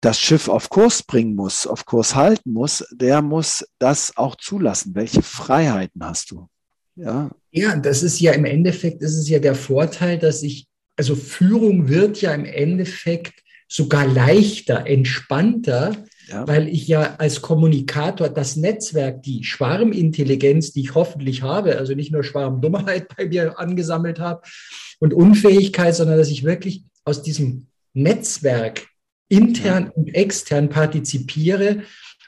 das 0.02 0.20
Schiff 0.20 0.50
auf 0.50 0.70
Kurs 0.70 1.02
bringen 1.02 1.36
muss, 1.36 1.66
auf 1.66 1.86
Kurs 1.86 2.14
halten 2.14 2.52
muss, 2.52 2.86
der 2.92 3.22
muss 3.22 3.66
das 3.80 4.18
auch 4.18 4.36
zulassen. 4.36 4.96
Welche 4.96 5.22
Freiheiten 5.22 6.04
hast 6.04 6.32
du? 6.32 6.50
Ja. 6.96 7.32
Ja, 7.52 7.76
das 7.78 8.04
ist 8.04 8.20
ja 8.20 8.34
im 8.34 8.46
Endeffekt, 8.46 9.02
ist 9.02 9.28
ja 9.30 9.40
der 9.40 9.56
Vorteil, 9.56 10.20
dass 10.20 10.44
ich, 10.44 10.68
also 10.96 11.16
Führung 11.16 11.90
wird 11.90 12.22
ja 12.22 12.34
im 12.34 12.46
Endeffekt 12.46 13.44
sogar 13.68 14.06
leichter, 14.06 14.86
entspannter, 14.86 15.96
ja. 16.28 16.48
weil 16.48 16.68
ich 16.68 16.88
ja 16.88 17.16
als 17.18 17.42
Kommunikator 17.42 18.30
das 18.30 18.56
Netzwerk, 18.56 19.24
die 19.24 19.44
Schwarmintelligenz, 19.44 20.74
die 20.74 20.82
ich 20.82 20.96
hoffentlich 20.96 21.42
habe, 21.42 21.78
also 21.78 21.96
nicht 21.96 22.12
nur 22.12 22.24
Schwarmdummheit 22.24 23.08
bei 23.18 23.26
mir 23.26 23.60
angesammelt 23.60 24.20
habe 24.20 24.42
und 25.00 25.14
Unfähigkeit, 25.14 25.96
sondern 25.96 26.18
dass 26.18 26.30
ich 26.30 26.44
wirklich 26.44 26.84
aus 27.04 27.24
diesem 27.24 27.68
Netzwerk 27.94 28.88
intern 29.28 29.90
und 29.90 30.14
extern 30.14 30.70
partizipiere 30.70 31.84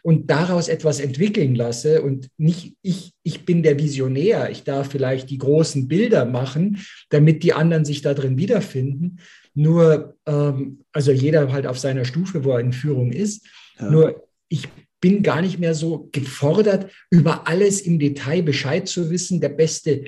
und 0.06 0.30
daraus 0.30 0.68
etwas 0.68 1.00
entwickeln 1.00 1.56
lasse 1.56 2.04
und 2.04 2.30
nicht 2.38 2.76
ich, 2.84 3.14
ich 3.24 3.44
bin 3.44 3.64
der 3.64 3.80
Visionär, 3.80 4.52
ich 4.52 4.64
darf 4.64 4.92
vielleicht 4.92 5.32
die 5.32 5.40
großen 5.40 5.88
Bilder 5.88 6.26
machen, 6.26 6.78
damit 7.10 7.42
die 7.42 7.54
anderen 7.54 7.86
sich 7.86 8.04
da 8.04 8.14
drin 8.14 8.38
wiederfinden. 8.38 9.18
Nur, 9.56 10.16
ähm, 10.28 10.82
also 10.92 11.12
jeder 11.12 11.52
halt 11.52 11.66
auf 11.66 11.80
seiner 11.80 12.06
Stufe, 12.06 12.44
wo 12.44 12.52
er 12.52 12.60
in 12.60 12.72
Führung 12.72 13.12
ist. 13.12 13.48
Ja. 13.80 13.90
Nur 13.90 14.28
ich 14.48 14.70
bin 15.02 15.24
gar 15.24 15.42
nicht 15.42 15.58
mehr 15.58 15.74
so 15.74 16.08
gefordert, 16.12 16.92
über 17.10 17.48
alles 17.48 17.82
im 17.82 17.98
Detail 17.98 18.44
Bescheid 18.44 18.88
zu 18.88 19.10
wissen, 19.10 19.42
der 19.42 19.50
beste 19.50 20.04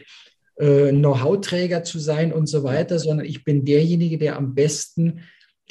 äh, 0.58 0.92
Know-how-Träger 0.92 1.84
zu 1.84 1.98
sein 1.98 2.32
und 2.32 2.46
so 2.46 2.64
weiter, 2.64 3.00
sondern 3.00 3.26
ich 3.26 3.44
bin 3.44 3.66
derjenige, 3.66 4.20
der 4.20 4.36
am 4.36 4.54
besten 4.54 5.22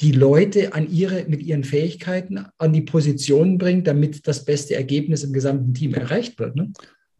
die 0.01 0.11
Leute 0.11 0.73
an 0.73 0.89
ihre, 0.89 1.25
mit 1.27 1.41
ihren 1.41 1.63
Fähigkeiten 1.63 2.45
an 2.57 2.73
die 2.73 2.81
Positionen 2.81 3.57
bringt, 3.57 3.87
damit 3.87 4.27
das 4.27 4.45
beste 4.45 4.75
Ergebnis 4.75 5.23
im 5.23 5.33
gesamten 5.33 5.73
Team 5.73 5.93
erreicht 5.93 6.37
wird. 6.39 6.55
Ne? 6.55 6.71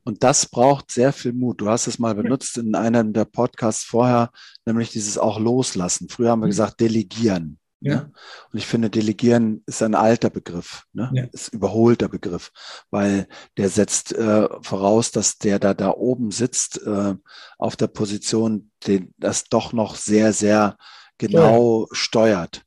Und 0.04 0.24
das 0.24 0.46
braucht 0.46 0.92
sehr 0.92 1.12
viel 1.12 1.34
Mut. 1.34 1.60
Du 1.60 1.70
hast 1.70 1.88
es 1.88 2.00
mal 2.00 2.16
benutzt 2.16 2.58
in 2.58 2.76
einem 2.76 3.13
der 3.13 3.26
Podcasts 3.26 3.84
vorher, 3.84 4.32
nämlich 4.66 4.92
dieses 4.92 5.18
auch 5.18 5.40
loslassen. 5.40 6.08
Früher 6.08 6.30
haben 6.30 6.40
wir 6.40 6.46
mhm. 6.46 6.52
gesagt, 6.52 6.80
delegieren. 6.80 7.60
Ja. 7.80 7.96
Ne? 7.96 8.12
Und 8.52 8.60
ich 8.60 8.66
finde, 8.66 8.90
delegieren 8.90 9.63
ist 9.66 9.84
ein 9.84 9.96
alter 9.96 10.30
Begriff, 10.30 10.86
ne? 10.94 11.12
ja. 11.13 11.24
ist 11.26 11.54
überholter 11.54 12.10
Begriff, 12.10 12.52
weil 12.90 13.28
der 13.58 13.70
setzt 13.70 14.13
äh, 14.13 14.48
voraus, 14.62 15.12
dass 15.12 15.38
der 15.38 15.60
da 15.60 15.74
da 15.74 15.92
oben 15.92 16.32
sitzt 16.32 16.82
äh, 16.86 17.16
auf 17.58 17.76
der 17.76 17.88
Position, 17.88 18.72
den 18.88 19.13
das 19.18 19.46
doch 19.46 19.74
noch 19.74 19.96
sehr 19.96 20.34
sehr 20.34 20.78
genau 21.18 21.82
ja. 21.82 21.88
steuert. 21.92 22.63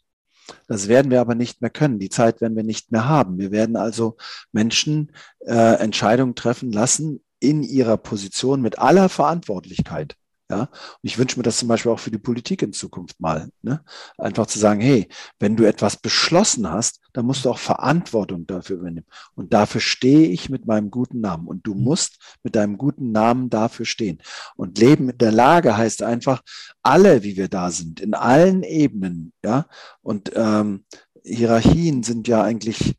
Das 0.66 0.88
werden 0.88 1.10
wir 1.10 1.20
aber 1.20 1.34
nicht 1.34 1.60
mehr 1.60 1.70
können. 1.70 1.98
Die 1.98 2.08
Zeit 2.08 2.40
werden 2.40 2.56
wir 2.56 2.64
nicht 2.64 2.92
mehr 2.92 3.08
haben. 3.08 3.38
Wir 3.38 3.50
werden 3.50 3.76
also 3.76 4.16
Menschen 4.52 5.12
äh, 5.40 5.78
Entscheidungen 5.80 6.34
treffen 6.34 6.72
lassen 6.72 7.22
in 7.40 7.62
ihrer 7.62 7.96
Position 7.96 8.60
mit 8.60 8.78
aller 8.78 9.08
Verantwortlichkeit. 9.08 10.16
Ja, 10.50 10.62
und 10.62 10.68
ich 11.02 11.16
wünsche 11.16 11.38
mir 11.38 11.44
das 11.44 11.58
zum 11.58 11.68
Beispiel 11.68 11.92
auch 11.92 12.00
für 12.00 12.10
die 12.10 12.18
Politik 12.18 12.62
in 12.62 12.72
Zukunft 12.72 13.20
mal. 13.20 13.50
Ne? 13.62 13.84
Einfach 14.18 14.46
zu 14.46 14.58
sagen, 14.58 14.80
hey, 14.80 15.06
wenn 15.38 15.56
du 15.56 15.64
etwas 15.64 15.96
beschlossen 15.96 16.68
hast, 16.68 17.00
dann 17.12 17.24
musst 17.24 17.44
du 17.44 17.50
auch 17.50 17.58
Verantwortung 17.58 18.48
dafür 18.48 18.78
übernehmen. 18.78 19.06
Und 19.36 19.52
dafür 19.52 19.80
stehe 19.80 20.26
ich 20.26 20.50
mit 20.50 20.66
meinem 20.66 20.90
guten 20.90 21.20
Namen. 21.20 21.46
Und 21.46 21.68
du 21.68 21.74
mhm. 21.74 21.84
musst 21.84 22.18
mit 22.42 22.56
deinem 22.56 22.78
guten 22.78 23.12
Namen 23.12 23.48
dafür 23.48 23.86
stehen. 23.86 24.20
Und 24.56 24.78
Leben 24.78 25.08
in 25.08 25.18
der 25.18 25.30
Lage 25.30 25.76
heißt 25.76 26.02
einfach, 26.02 26.42
alle, 26.82 27.22
wie 27.22 27.36
wir 27.36 27.46
da 27.48 27.70
sind, 27.70 28.00
in 28.00 28.14
allen 28.14 28.64
Ebenen, 28.64 29.32
ja. 29.44 29.66
Und 30.02 30.32
ähm, 30.34 30.84
Hierarchien 31.24 32.02
sind 32.02 32.26
ja 32.26 32.42
eigentlich, 32.42 32.96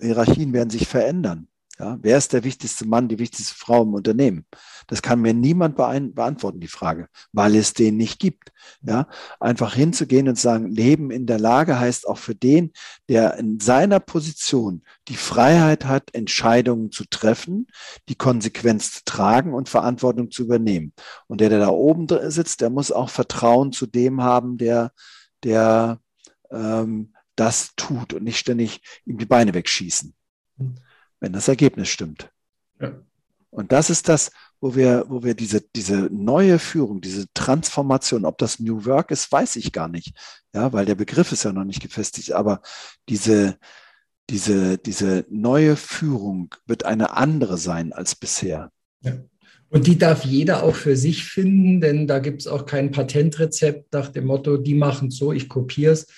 Hierarchien 0.00 0.54
werden 0.54 0.70
sich 0.70 0.88
verändern. 0.88 1.48
Ja, 1.82 1.98
wer 2.00 2.16
ist 2.16 2.32
der 2.32 2.44
wichtigste 2.44 2.86
Mann, 2.86 3.08
die 3.08 3.18
wichtigste 3.18 3.56
Frau 3.56 3.82
im 3.82 3.94
Unternehmen? 3.94 4.46
Das 4.86 5.02
kann 5.02 5.20
mir 5.20 5.34
niemand 5.34 5.74
beantworten, 5.74 6.60
die 6.60 6.68
Frage, 6.68 7.08
weil 7.32 7.56
es 7.56 7.74
den 7.74 7.96
nicht 7.96 8.20
gibt. 8.20 8.52
Ja, 8.82 9.08
einfach 9.40 9.74
hinzugehen 9.74 10.28
und 10.28 10.38
sagen, 10.38 10.70
Leben 10.70 11.10
in 11.10 11.26
der 11.26 11.40
Lage 11.40 11.80
heißt 11.80 12.06
auch 12.06 12.18
für 12.18 12.36
den, 12.36 12.70
der 13.08 13.36
in 13.36 13.58
seiner 13.58 13.98
Position 13.98 14.84
die 15.08 15.16
Freiheit 15.16 15.84
hat, 15.84 16.14
Entscheidungen 16.14 16.92
zu 16.92 17.02
treffen, 17.10 17.66
die 18.08 18.14
Konsequenz 18.14 18.92
zu 18.92 19.00
tragen 19.04 19.52
und 19.52 19.68
Verantwortung 19.68 20.30
zu 20.30 20.44
übernehmen. 20.44 20.92
Und 21.26 21.40
der, 21.40 21.48
der 21.48 21.58
da 21.58 21.68
oben 21.70 22.06
sitzt, 22.30 22.60
der 22.60 22.70
muss 22.70 22.92
auch 22.92 23.10
Vertrauen 23.10 23.72
zu 23.72 23.86
dem 23.86 24.22
haben, 24.22 24.56
der, 24.56 24.92
der 25.42 25.98
ähm, 26.52 27.12
das 27.34 27.72
tut 27.74 28.14
und 28.14 28.22
nicht 28.22 28.38
ständig 28.38 28.82
ihm 29.04 29.18
die 29.18 29.26
Beine 29.26 29.52
wegschießen 29.52 30.14
wenn 31.22 31.32
das 31.32 31.46
Ergebnis 31.46 31.88
stimmt. 31.88 32.30
Ja. 32.80 33.00
Und 33.50 33.70
das 33.70 33.90
ist 33.90 34.08
das, 34.08 34.32
wo 34.60 34.74
wir, 34.74 35.04
wo 35.08 35.22
wir 35.22 35.34
diese, 35.34 35.60
diese 35.60 36.08
neue 36.12 36.58
Führung, 36.58 37.00
diese 37.00 37.26
Transformation, 37.32 38.24
ob 38.24 38.38
das 38.38 38.58
New 38.58 38.84
Work 38.86 39.12
ist, 39.12 39.30
weiß 39.30 39.56
ich 39.56 39.72
gar 39.72 39.88
nicht. 39.88 40.14
Ja, 40.52 40.72
weil 40.72 40.84
der 40.84 40.96
Begriff 40.96 41.30
ist 41.30 41.44
ja 41.44 41.52
noch 41.52 41.64
nicht 41.64 41.80
gefestigt, 41.80 42.32
aber 42.32 42.60
diese, 43.08 43.56
diese, 44.30 44.78
diese 44.78 45.24
neue 45.30 45.76
Führung 45.76 46.54
wird 46.66 46.84
eine 46.84 47.16
andere 47.16 47.56
sein 47.56 47.92
als 47.92 48.16
bisher. 48.16 48.72
Ja. 49.02 49.12
Und 49.68 49.86
die 49.86 49.98
darf 49.98 50.24
jeder 50.24 50.64
auch 50.64 50.74
für 50.74 50.96
sich 50.96 51.24
finden, 51.24 51.80
denn 51.80 52.06
da 52.06 52.18
gibt 52.18 52.42
es 52.42 52.46
auch 52.48 52.66
kein 52.66 52.90
Patentrezept 52.90 53.92
nach 53.92 54.08
dem 54.08 54.24
Motto, 54.26 54.56
die 54.56 54.74
machen 54.74 55.10
so, 55.10 55.32
ich 55.32 55.48
kopiere 55.48 55.92
es. 55.92 56.08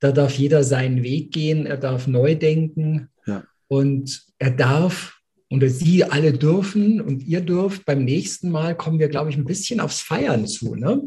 Da 0.00 0.12
darf 0.12 0.32
jeder 0.32 0.64
seinen 0.64 1.02
Weg 1.02 1.30
gehen, 1.30 1.66
er 1.66 1.76
darf 1.76 2.06
neu 2.06 2.36
denken. 2.36 3.10
Ja. 3.26 3.44
Und 3.68 4.24
er 4.38 4.50
darf 4.50 5.16
und 5.48 5.68
Sie 5.68 6.04
alle 6.04 6.32
dürfen 6.32 7.00
und 7.00 7.22
ihr 7.22 7.40
dürft. 7.40 7.84
Beim 7.84 8.04
nächsten 8.04 8.50
Mal 8.50 8.76
kommen 8.76 8.98
wir, 8.98 9.08
glaube 9.08 9.30
ich, 9.30 9.36
ein 9.36 9.44
bisschen 9.44 9.80
aufs 9.80 10.00
Feiern 10.00 10.46
zu. 10.46 10.74
Ne? 10.74 11.02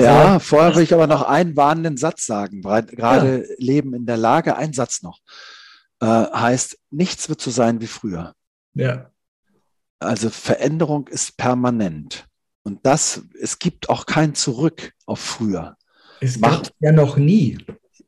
Ja, 0.00 0.38
vorher 0.38 0.74
will 0.76 0.82
ich 0.82 0.92
aber 0.92 1.06
noch 1.06 1.22
einen 1.22 1.56
warnenden 1.56 1.96
Satz 1.96 2.26
sagen. 2.26 2.62
Gerade 2.62 3.46
ja. 3.48 3.54
Leben 3.58 3.94
in 3.94 4.06
der 4.06 4.16
Lage, 4.16 4.56
ein 4.56 4.72
Satz 4.72 5.02
noch. 5.02 5.20
Äh, 6.00 6.06
heißt, 6.06 6.78
nichts 6.90 7.28
wird 7.28 7.40
so 7.40 7.50
sein 7.50 7.80
wie 7.80 7.86
früher. 7.86 8.34
Ja. 8.74 9.10
Also 9.98 10.30
Veränderung 10.30 11.08
ist 11.08 11.36
permanent. 11.36 12.26
Und 12.64 12.84
das, 12.84 13.22
es 13.40 13.58
gibt 13.58 13.88
auch 13.88 14.06
kein 14.06 14.34
Zurück 14.34 14.92
auf 15.06 15.20
früher. 15.20 15.76
Es 16.20 16.40
gab 16.40 16.68
ja 16.80 16.92
noch 16.92 17.16
nie. 17.16 17.58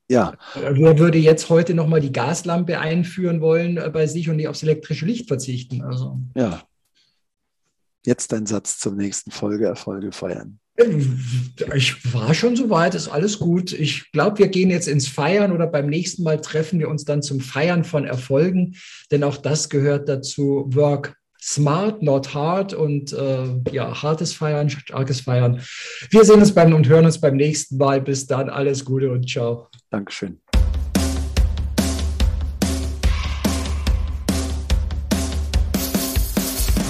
Ja. 0.09 0.35
Wer 0.55 0.99
würde 0.99 1.19
jetzt 1.19 1.49
heute 1.49 1.75
nochmal 1.75 2.01
die 2.01 2.13
Gaslampe 2.13 2.79
einführen 2.79 3.41
wollen 3.41 3.79
äh, 3.79 3.91
bei 3.91 4.07
sich 4.07 4.29
und 4.29 4.37
nicht 4.37 4.49
aufs 4.49 4.63
elektrische 4.63 5.07
Licht 5.07 5.29
verzichten? 5.29 5.83
Also. 5.83 6.21
Ja. 6.37 6.63
Jetzt 8.05 8.33
dein 8.33 8.45
Satz 8.45 8.79
zur 8.79 8.93
nächsten 8.93 9.31
Folge 9.31 9.67
Erfolge 9.67 10.13
feiern. 10.13 10.61
Ich 11.75 12.13
war 12.13 12.35
schon 12.35 12.57
soweit, 12.57 12.95
ist 12.95 13.09
alles 13.09 13.39
gut. 13.39 13.73
Ich 13.73 14.11
glaube, 14.11 14.39
wir 14.41 14.49
gehen 14.49 14.71
jetzt 14.71 14.89
ins 14.89 15.07
Feiern 15.07 15.53
oder 15.53 15.69
beim 15.69 15.87
nächsten 15.87 16.25
Mal 16.25 16.41
treffen 16.41 16.81
wir 16.81 16.89
uns 16.89 17.05
dann 17.05 17.23
zum 17.23 17.41
Feiern 17.41 17.85
von 17.85 18.05
Erfolgen, 18.05 18.75
denn 19.11 19.23
auch 19.23 19.37
das 19.37 19.71
gehört 19.71 20.09
dazu. 20.09 20.65
Work 20.69 21.17
smart, 21.45 22.03
not 22.03 22.35
hard 22.35 22.73
und 22.73 23.13
äh, 23.13 23.47
ja, 23.71 24.03
hartes 24.03 24.33
Feiern, 24.33 24.71
starkes 24.71 25.21
Feiern. 25.21 25.61
Wir 26.11 26.25
sehen 26.25 26.41
uns 26.41 26.55
beim 26.55 26.73
und 26.73 26.89
hören 26.89 27.05
uns 27.05 27.21
beim 27.21 27.37
nächsten 27.37 27.77
Mal. 27.77 28.01
Bis 28.01 28.27
dann, 28.27 28.49
alles 28.49 28.85
Gute 28.85 29.11
und 29.11 29.29
ciao. 29.29 29.69
Dankeschön. 29.91 30.41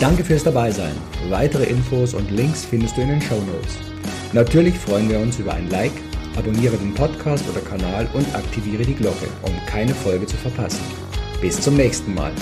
Danke 0.00 0.24
fürs 0.24 0.44
Dabeisein. 0.44 0.94
Weitere 1.30 1.64
Infos 1.64 2.14
und 2.14 2.30
Links 2.30 2.64
findest 2.64 2.96
du 2.96 3.00
in 3.00 3.08
den 3.08 3.22
Show 3.22 3.40
Notes. 3.40 3.78
Natürlich 4.32 4.74
freuen 4.74 5.08
wir 5.08 5.18
uns 5.18 5.38
über 5.38 5.54
ein 5.54 5.70
Like, 5.70 5.92
abonniere 6.36 6.76
den 6.76 6.94
Podcast 6.94 7.44
oder 7.48 7.60
Kanal 7.60 8.06
und 8.12 8.34
aktiviere 8.34 8.82
die 8.82 8.94
Glocke, 8.94 9.26
um 9.42 9.52
keine 9.66 9.94
Folge 9.94 10.26
zu 10.26 10.36
verpassen. 10.36 10.84
Bis 11.40 11.60
zum 11.60 11.76
nächsten 11.76 12.14
Mal. 12.14 12.32